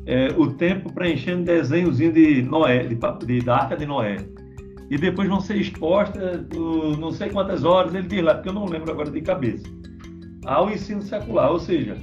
[0.05, 4.17] é, o tempo preenchendo desenhozinho de Noé, de, de, da Arca de Noé.
[4.89, 6.45] E depois vão ser expostas
[6.99, 9.65] não sei quantas horas, ele diz lá, porque eu não lembro agora de cabeça,
[10.45, 11.51] ao ensino secular.
[11.51, 11.97] Ou seja,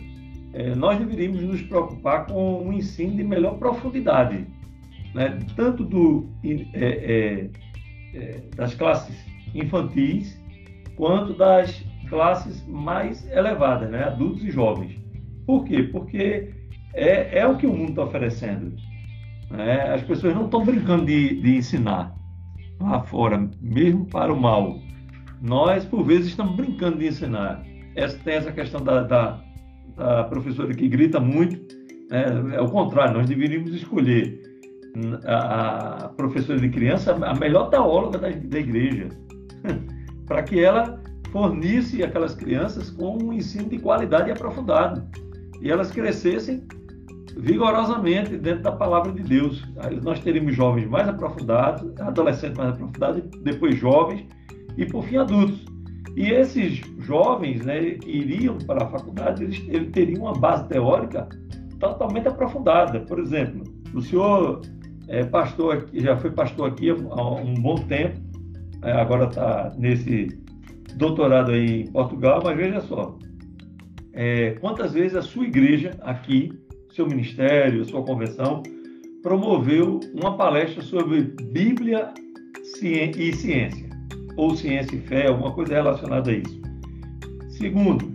[0.54, 4.46] é, nós deveríamos nos preocupar com um ensino de melhor profundidade
[5.14, 7.50] né, tanto do, é, é,
[8.14, 9.16] é, das classes
[9.54, 10.38] infantis
[10.96, 14.98] quanto das classes mais elevadas, né, adultos e jovens.
[15.46, 15.84] Por quê?
[15.84, 16.50] Porque
[16.94, 18.74] é, é o que o mundo está oferecendo.
[19.50, 19.94] Né?
[19.94, 22.14] As pessoas não estão brincando de, de ensinar
[22.80, 24.78] lá fora, mesmo para o mal.
[25.40, 27.62] Nós, por vezes, estamos brincando de ensinar.
[27.94, 29.40] Essa, tem essa questão da, da,
[29.96, 31.56] da professora que grita muito.
[32.10, 32.24] Né?
[32.54, 34.53] É o contrário, nós deveríamos escolher
[35.26, 39.08] a, professora de criança a melhor teóloga da, da igreja,
[40.26, 45.04] para que ela fornisse aquelas crianças com um ensino de qualidade e aprofundado,
[45.60, 46.66] e elas crescessem
[47.36, 49.64] vigorosamente dentro da palavra de Deus.
[49.78, 54.26] Aí nós teríamos jovens mais aprofundados, adolescentes mais aprofundados, depois jovens
[54.76, 55.64] e por fim adultos.
[56.16, 61.28] E esses jovens, né, que iriam para a faculdade, eles, eles teriam uma base teórica
[61.80, 63.00] totalmente aprofundada.
[63.00, 64.60] Por exemplo, o senhor
[65.08, 68.20] é pastor aqui, já foi pastor aqui há um bom tempo,
[68.82, 70.38] é, agora está nesse
[70.96, 73.18] doutorado aí em Portugal, mas veja só,
[74.12, 76.52] é, quantas vezes a sua igreja aqui,
[76.90, 78.62] seu ministério, sua convenção,
[79.22, 82.12] promoveu uma palestra sobre Bíblia
[83.16, 83.88] e ciência,
[84.36, 86.60] ou ciência e fé, alguma coisa relacionada a isso.
[87.48, 88.14] Segundo,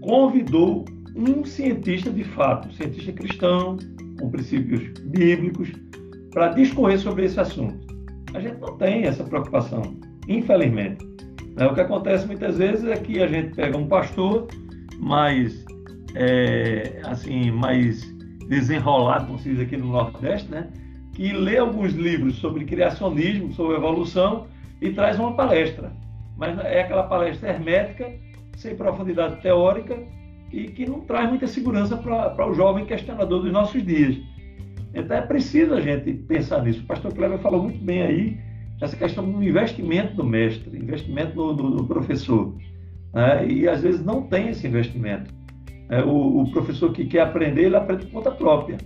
[0.00, 0.84] convidou
[1.14, 3.76] um cientista de fato, um cientista cristão,
[4.18, 5.70] com princípios bíblicos,
[6.36, 7.78] para discorrer sobre esse assunto.
[8.34, 9.96] A gente não tem essa preocupação,
[10.28, 11.02] infelizmente.
[11.56, 11.66] Né?
[11.66, 14.46] O que acontece muitas vezes é que a gente pega um pastor
[14.98, 15.64] mais,
[16.14, 18.04] é, assim, mais
[18.50, 20.68] desenrolado, como se diz aqui no Nordeste, né?
[21.14, 24.46] que lê alguns livros sobre criacionismo, sobre evolução
[24.82, 25.90] e traz uma palestra.
[26.36, 28.12] Mas é aquela palestra hermética,
[28.58, 29.98] sem profundidade teórica
[30.52, 34.18] e que não traz muita segurança para o jovem questionador dos nossos dias.
[34.96, 36.80] Então é preciso a gente pensar nisso.
[36.80, 38.38] O pastor Cleber falou muito bem aí
[38.80, 42.54] essa questão do investimento do mestre, investimento no, no, no professor.
[43.14, 43.46] Né?
[43.46, 45.32] E às vezes não tem esse investimento.
[45.90, 48.78] É, o, o, professor que quer aprender, ele aprende por conta própria.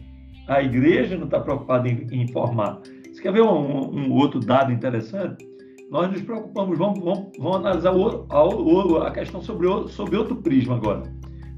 [0.48, 2.80] A igreja não está preocupada em, em informar.
[3.10, 5.48] Você quer ver um, um, outro dado interessante?
[5.90, 8.26] Nós nos preocupamos, vamos, vamos, vamos analisar o,
[8.98, 11.02] a, a, questão sobre, sobre outro prisma agora.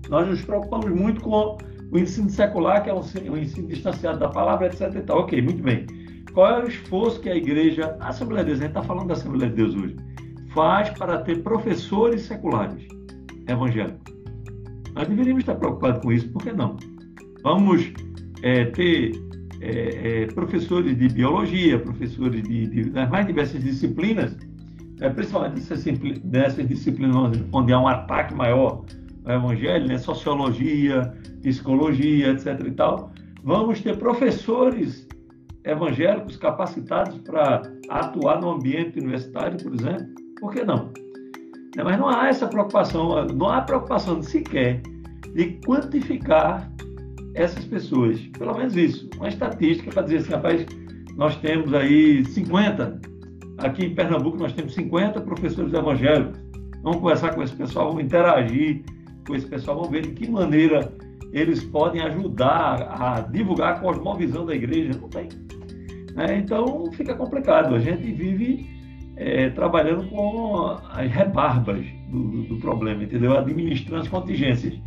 [0.09, 1.59] Nós nos preocupamos muito com
[1.93, 4.95] o ensino secular, que é um, um ensino distanciado da palavra, etc.
[4.97, 5.20] E tal.
[5.20, 5.86] Ok, muito bem.
[6.32, 9.09] Qual é o esforço que a igreja, a Assembleia de Deus, a gente está falando
[9.09, 9.97] da Assembleia de Deus hoje,
[10.55, 12.82] faz para ter professores seculares
[13.47, 14.14] evangélicos?
[14.95, 16.76] Nós deveríamos estar preocupados com isso, por que não?
[17.43, 17.93] Vamos
[18.43, 19.12] é, ter
[19.61, 24.34] é, é, professores de biologia, professores de, de, das mais diversas disciplinas,
[25.01, 25.84] é, principalmente nessas,
[26.24, 28.82] nessas disciplinas onde, onde há um ataque maior
[29.24, 29.98] ao evangelho, né?
[29.98, 31.12] sociologia,
[31.42, 32.60] psicologia, etc.
[32.66, 33.12] e tal,
[33.42, 35.06] vamos ter professores
[35.64, 40.06] evangélicos capacitados para atuar no ambiente universitário, por exemplo.
[40.40, 40.90] Por que não?
[41.76, 44.82] É, mas não há essa preocupação, não há preocupação sequer
[45.34, 46.70] de quantificar
[47.34, 48.20] essas pessoas.
[48.38, 49.08] Pelo menos isso.
[49.16, 50.66] Uma estatística para dizer assim, rapaz,
[51.16, 53.00] nós temos aí 50,
[53.58, 56.38] aqui em Pernambuco nós temos 50 professores evangélicos.
[56.82, 58.82] Vamos conversar com esse pessoal, vamos interagir
[59.26, 60.92] com esse pessoal, vamos ver de que maneira
[61.32, 64.98] eles podem ajudar a divulgar a cosmovisão da igreja?
[65.00, 65.28] Não tem.
[66.16, 67.74] É, então fica complicado.
[67.74, 68.68] A gente vive
[69.16, 73.36] é, trabalhando com as rebarbas do, do, problema, entendeu?
[73.36, 74.78] Administrando as contingências,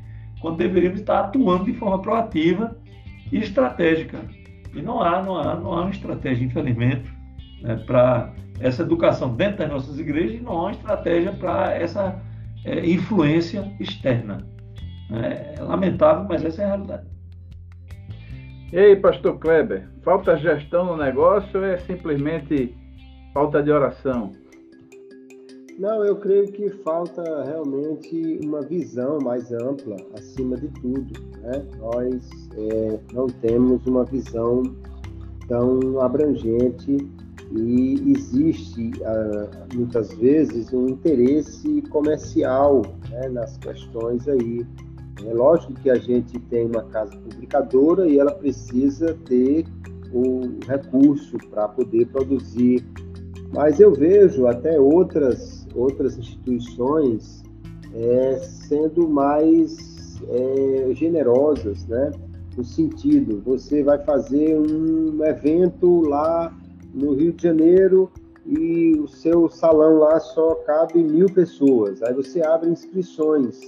[0.41, 2.77] quando deveríamos estar atuando de forma proativa
[3.31, 4.19] e estratégica.
[4.73, 7.09] E não há, não há, não há uma estratégia, infelizmente,
[7.61, 12.21] né, para essa educação dentro das nossas igrejas e não há uma estratégia para essa
[12.65, 14.45] é, influência externa.
[15.11, 17.07] É, é lamentável, mas essa é a realidade.
[18.73, 22.75] E aí, pastor Kleber, falta gestão no negócio ou é simplesmente
[23.33, 24.31] falta de oração?
[25.77, 31.13] Não, eu creio que falta realmente uma visão mais ampla, acima de tudo.
[31.41, 31.65] Né?
[31.79, 34.63] Nós é, não temos uma visão
[35.47, 36.97] tão abrangente
[37.51, 44.65] e existe ah, muitas vezes um interesse comercial né, nas questões aí.
[45.25, 49.65] É lógico que a gente tem uma casa publicadora e ela precisa ter
[50.11, 52.85] o recurso para poder produzir,
[53.53, 57.43] mas eu vejo até outras outras instituições
[57.93, 62.11] é, sendo mais é, generosas, né?
[62.55, 66.53] No sentido, você vai fazer um evento lá
[66.95, 68.09] no Rio de Janeiro
[68.45, 72.01] e o seu salão lá só cabe mil pessoas.
[72.03, 73.59] Aí você abre inscrições.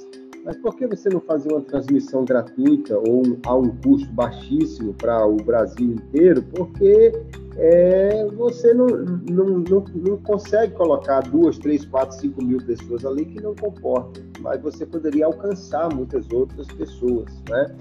[0.46, 5.28] Mas por que você não fazer uma transmissão gratuita ou a um custo baixíssimo para
[5.28, 6.42] o Brasil inteiro?
[6.56, 7.12] Porque
[7.58, 13.26] é, você não, não, não, não, consegue colocar duas, três, quatro, cinco mil pessoas ali
[13.26, 17.76] que não comportam, mas você poderia alcançar muitas outras pessoas, né?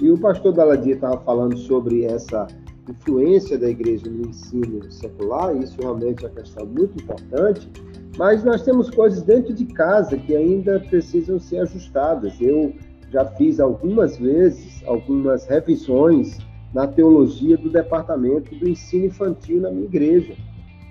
[0.00, 2.48] E o pastor Daladia estava falando sobre essa
[2.90, 7.68] influência da igreja no ensino secular, isso realmente é uma questão muito importante,
[8.16, 12.40] mas nós temos coisas dentro de casa que ainda precisam ser ajustadas.
[12.40, 12.74] Eu
[13.10, 16.38] já fiz algumas vezes algumas revisões
[16.74, 20.34] na teologia do departamento do ensino infantil na minha igreja,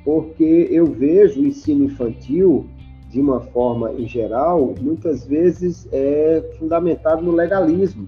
[0.03, 2.65] porque eu vejo o ensino infantil
[3.09, 8.07] de uma forma em geral, muitas vezes é fundamentado no legalismo.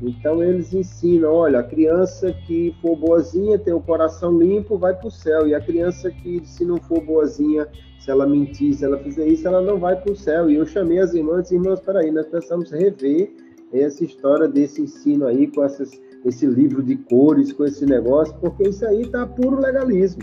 [0.00, 5.08] Então eles ensinam, olha, a criança que for boazinha, tem o coração limpo, vai para
[5.08, 5.48] o céu.
[5.48, 7.66] E a criança que se não for boazinha,
[7.98, 10.50] se ela mentir, se ela fizer isso, ela não vai para o céu.
[10.50, 13.32] E eu chamei as irmãs, irmãs, peraí, nós precisamos rever
[13.72, 15.90] essa história desse ensino aí, com essas,
[16.24, 20.22] esse livro de cores, com esse negócio, porque isso aí está puro legalismo.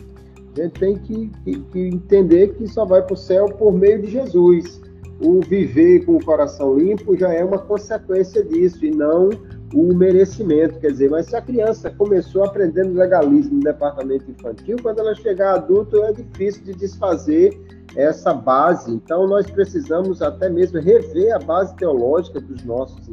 [0.56, 4.02] A gente tem que, que, que entender que só vai para o céu por meio
[4.02, 4.82] de Jesus.
[5.20, 9.30] O viver com o coração limpo já é uma consequência disso, e não
[9.74, 10.80] o merecimento.
[10.80, 15.56] Quer dizer, mas se a criança começou aprendendo legalismo no departamento infantil, quando ela chegar
[15.56, 17.60] adulto é difícil de desfazer
[17.96, 18.92] essa base.
[18.92, 23.06] Então, nós precisamos até mesmo rever a base teológica dos nossos,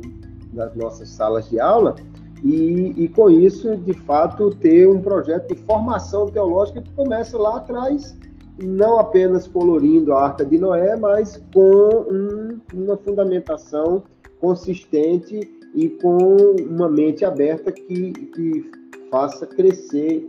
[0.52, 1.96] das nossas salas de aula
[2.42, 7.58] e, e, com isso, de fato, ter um projeto de formação teológica que começa lá
[7.58, 8.16] atrás,
[8.62, 14.02] não apenas colorindo a Arca de Noé, mas com um, uma fundamentação
[14.40, 18.70] consistente e com uma mente aberta que, que
[19.10, 20.26] faça crescer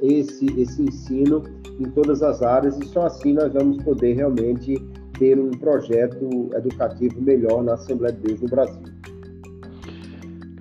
[0.00, 1.42] esse, esse ensino
[1.78, 4.74] em todas as áreas e só assim nós vamos poder realmente
[5.18, 8.82] ter um projeto educativo melhor na Assembleia de Deus no Brasil.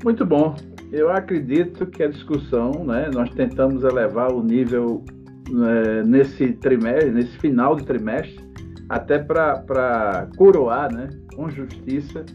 [0.04, 0.56] Muito bom.
[0.92, 5.04] Eu acredito que a discussão, né, nós tentamos elevar o nível
[5.50, 8.44] né, nesse trimestre, nesse final de trimestre,
[8.90, 12.26] até para coroar, né, com justiça,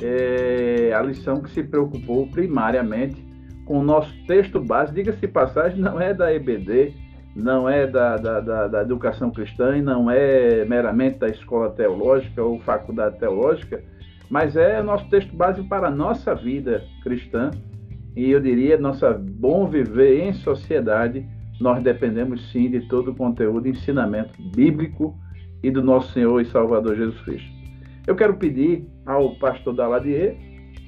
[0.00, 3.24] é, a lição que se preocupou primariamente
[3.64, 4.94] com o nosso texto base.
[4.94, 6.94] Diga-se passagem, não é da EBD,
[7.34, 12.42] não é da, da, da, da, educação cristã e não é meramente da escola teológica
[12.42, 13.82] ou faculdade teológica,
[14.30, 17.50] mas é o nosso texto base para a nossa vida cristã
[18.16, 21.26] e eu diria nossa bom viver em sociedade.
[21.60, 25.16] Nós dependemos sim de todo o conteúdo, ensinamento bíblico
[25.62, 27.63] e do nosso Senhor e Salvador Jesus Cristo.
[28.06, 30.36] Eu quero pedir ao pastor Daladier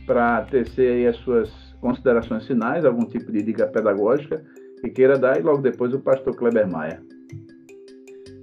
[0.06, 1.50] para tecer as suas
[1.80, 4.42] considerações finais, algum tipo de dica pedagógica
[4.80, 7.02] que queira dar, e logo depois o pastor Kleber Maia.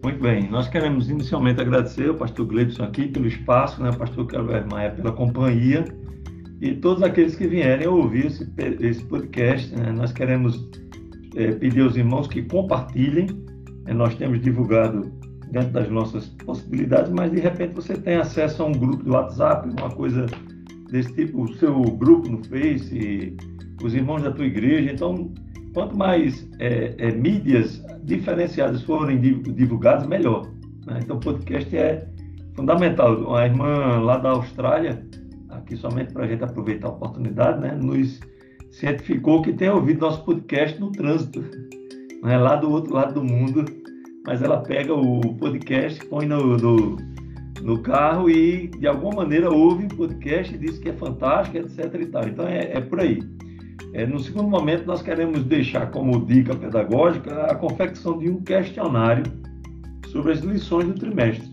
[0.03, 4.67] Muito bem, nós queremos inicialmente agradecer ao pastor Gleibson aqui pelo espaço, né, pastor Kleber
[4.67, 5.85] Maia pela companhia
[6.59, 8.51] e todos aqueles que vierem ouvir esse,
[8.81, 9.73] esse podcast.
[9.75, 10.69] Né, nós queremos
[11.35, 13.27] é, pedir aos irmãos que compartilhem,
[13.85, 15.09] né, nós temos divulgado
[15.53, 19.69] dentro das nossas possibilidades, mas de repente você tem acesso a um grupo do WhatsApp,
[19.69, 20.25] uma coisa
[20.89, 23.37] desse tipo, o seu grupo no Face,
[23.83, 24.91] os irmãos da tua igreja.
[24.91, 25.31] Então,
[25.75, 30.47] quanto mais é, é, mídias diferenciadas forem divulgadas, melhor.
[30.87, 30.99] Né?
[31.03, 32.07] Então, o podcast é
[32.55, 33.35] fundamental.
[33.35, 35.05] A irmã lá da Austrália,
[35.49, 37.77] aqui somente para a gente aproveitar a oportunidade, né?
[37.79, 38.19] Nos
[38.71, 41.41] cientificou que tem ouvido nosso podcast no trânsito,
[42.23, 42.37] né?
[42.39, 43.63] lá do outro lado do mundo,
[44.25, 46.97] mas ela pega o podcast, põe no, no,
[47.61, 51.93] no carro e de alguma maneira ouve o podcast e diz que é fantástico, etc.
[51.99, 52.27] E tal.
[52.27, 53.21] Então é, é por aí.
[53.93, 59.23] É, no segundo momento, nós queremos deixar como dica pedagógica a confecção de um questionário
[60.07, 61.47] sobre as lições do trimestre.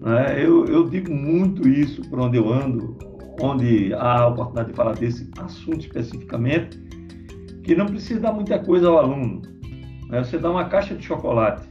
[0.00, 0.42] Né?
[0.44, 2.96] Eu, eu digo muito isso por onde eu ando,
[3.40, 6.78] onde há a oportunidade de falar desse assunto especificamente,
[7.62, 9.42] que não precisa dar muita coisa ao aluno.
[10.08, 10.22] Né?
[10.22, 11.68] Você dá uma caixa de chocolate,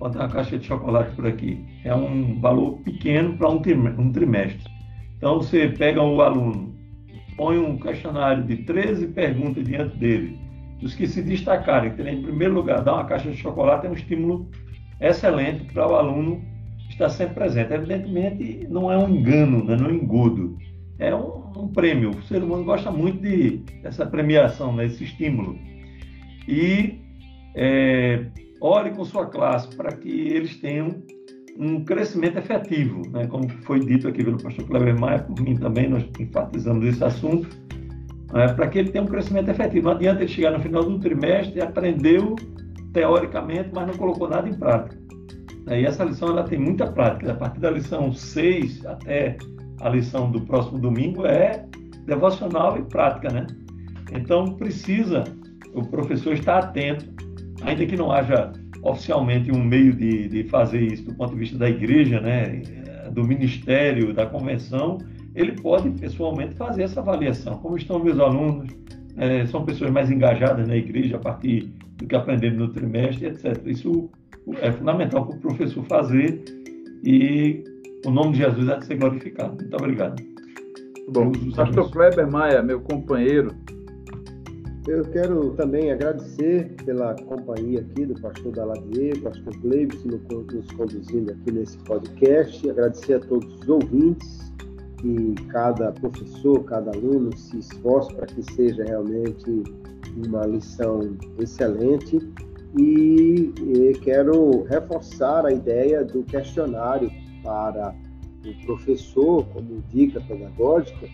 [0.00, 3.60] pode dar uma caixa de chocolate por aqui, é um valor pequeno para um
[4.10, 4.68] trimestre.
[5.16, 6.74] Então você pega o aluno,
[7.36, 10.38] põe um questionário de 13 perguntas diante dele,
[10.82, 13.94] os que se destacarem, que em primeiro lugar dar uma caixa de chocolate é um
[13.94, 14.50] estímulo
[14.98, 16.42] excelente para o aluno
[16.88, 17.72] estar sempre presente.
[17.72, 19.76] Evidentemente, não é um engano, né?
[19.76, 20.58] não é um engodo
[21.00, 22.10] é um, um, prêmio.
[22.10, 25.58] O ser humano gosta muito de, dessa premiação, né, esse estímulo.
[26.46, 27.00] E
[27.56, 28.26] é,
[28.60, 31.02] ore com sua classe para que eles tenham
[31.58, 33.26] um crescimento efetivo, né?
[33.26, 37.48] como foi dito aqui pelo pastor Cleber Maia, por mim também, nós enfatizamos esse assunto,
[38.32, 38.52] né?
[38.52, 39.86] para que ele tenha um crescimento efetivo.
[39.86, 42.36] Não adianta ele chegar no final do trimestre e aprendeu
[42.92, 44.98] teoricamente, mas não colocou nada em prática.
[45.68, 47.32] E essa lição ela tem muita prática.
[47.32, 49.36] A partir da lição 6 até
[49.80, 51.64] a lição do próximo domingo é
[52.06, 53.46] devocional e prática, né?
[54.12, 55.24] Então precisa
[55.74, 57.06] o professor estar atento,
[57.62, 58.52] ainda que não haja
[58.82, 62.62] oficialmente um meio de, de fazer isso do ponto de vista da igreja, né?
[63.12, 64.98] Do ministério, da convenção,
[65.34, 67.58] ele pode pessoalmente fazer essa avaliação.
[67.58, 68.70] Como estão meus alunos?
[69.16, 73.60] É, são pessoas mais engajadas na igreja a partir do que aprenderam no trimestre, etc.
[73.66, 74.08] Isso
[74.60, 76.42] é fundamental para o professor fazer
[77.04, 77.62] e
[78.06, 79.56] o nome de Jesus há de ser glorificado.
[79.56, 80.22] Muito obrigado.
[81.08, 83.54] Bom, Pastor Kleber Maia, meu companheiro.
[84.86, 91.52] Eu quero também agradecer pela companhia aqui do pastor Daladier, pastor Gleibson, nos conduzindo aqui
[91.52, 92.68] nesse podcast.
[92.70, 94.50] Agradecer a todos os ouvintes
[95.04, 99.62] e cada professor, cada aluno se esforce para que seja realmente
[100.16, 102.18] uma lição excelente.
[102.78, 107.10] E, e quero reforçar a ideia do questionário
[107.42, 107.94] para
[108.46, 111.06] o professor como dica pedagógica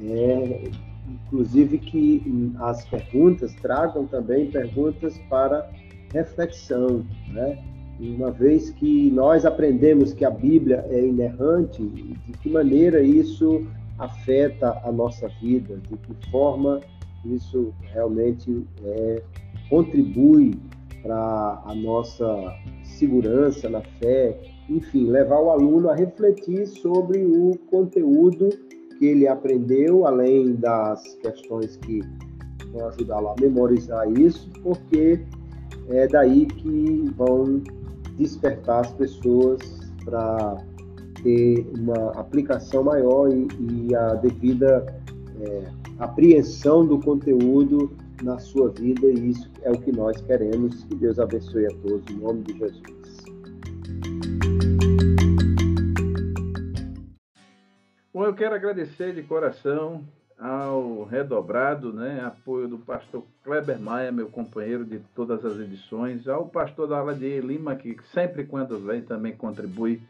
[0.00, 0.70] é,
[1.08, 5.68] inclusive que as perguntas tragam também perguntas para
[6.12, 7.62] reflexão, né?
[8.00, 13.64] Uma vez que nós aprendemos que a Bíblia é inerrante, de que maneira isso
[13.98, 16.80] afeta a nossa vida, de que forma
[17.24, 19.22] isso realmente é,
[19.70, 20.54] contribui
[21.02, 22.26] para a nossa
[22.82, 24.36] segurança na fé,
[24.68, 28.48] enfim, levar o aluno a refletir sobre o conteúdo
[28.98, 32.00] que ele aprendeu, além das questões que
[32.72, 35.20] vão ajudá-lo a memorizar isso, porque
[35.88, 37.62] é daí que vão
[38.16, 39.60] despertar as pessoas
[40.04, 40.56] para
[41.22, 43.48] ter uma aplicação maior e,
[43.88, 44.84] e a devida
[45.40, 45.62] é,
[45.98, 47.90] apreensão do conteúdo
[48.22, 50.84] na sua vida, e isso é o que nós queremos.
[50.84, 53.03] Que Deus abençoe a todos, em nome de Jesus.
[58.14, 60.04] Bom, eu quero agradecer de coração
[60.38, 66.46] ao redobrado né, apoio do pastor Kleber Maia, meu companheiro de todas as edições, ao
[66.46, 70.00] pastor Daladier Lima, que sempre quando vem também contribui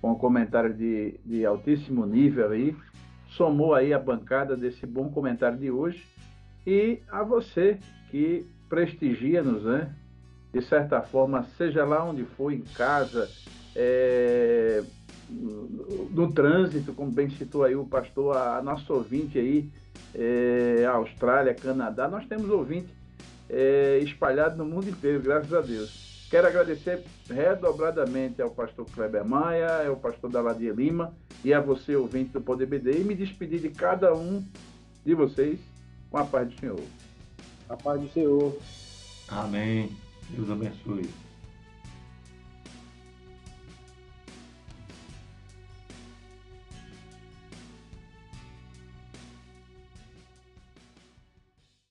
[0.00, 2.76] com comentário de, de altíssimo nível aí,
[3.30, 6.06] somou aí a bancada desse bom comentário de hoje,
[6.64, 7.80] e a você
[8.12, 9.92] que prestigia-nos, né?
[10.52, 13.28] De certa forma, seja lá onde for, em casa,
[13.74, 14.84] é,
[15.30, 19.70] no trânsito, como bem citou aí o pastor, a, nosso ouvinte aí,
[20.14, 22.88] é, Austrália, Canadá, nós temos ouvinte
[23.48, 26.26] é, espalhado no mundo inteiro, graças a Deus.
[26.30, 31.12] Quero agradecer redobradamente ao pastor Kleber Maia, ao pastor Daladia Lima
[31.44, 34.44] e a você, ouvinte do Poder BD, e me despedir de cada um
[35.04, 35.58] de vocês
[36.08, 36.80] com a paz do Senhor.
[37.68, 38.56] A paz do Senhor.
[39.28, 39.90] Amém.
[40.30, 41.29] Deus abençoe.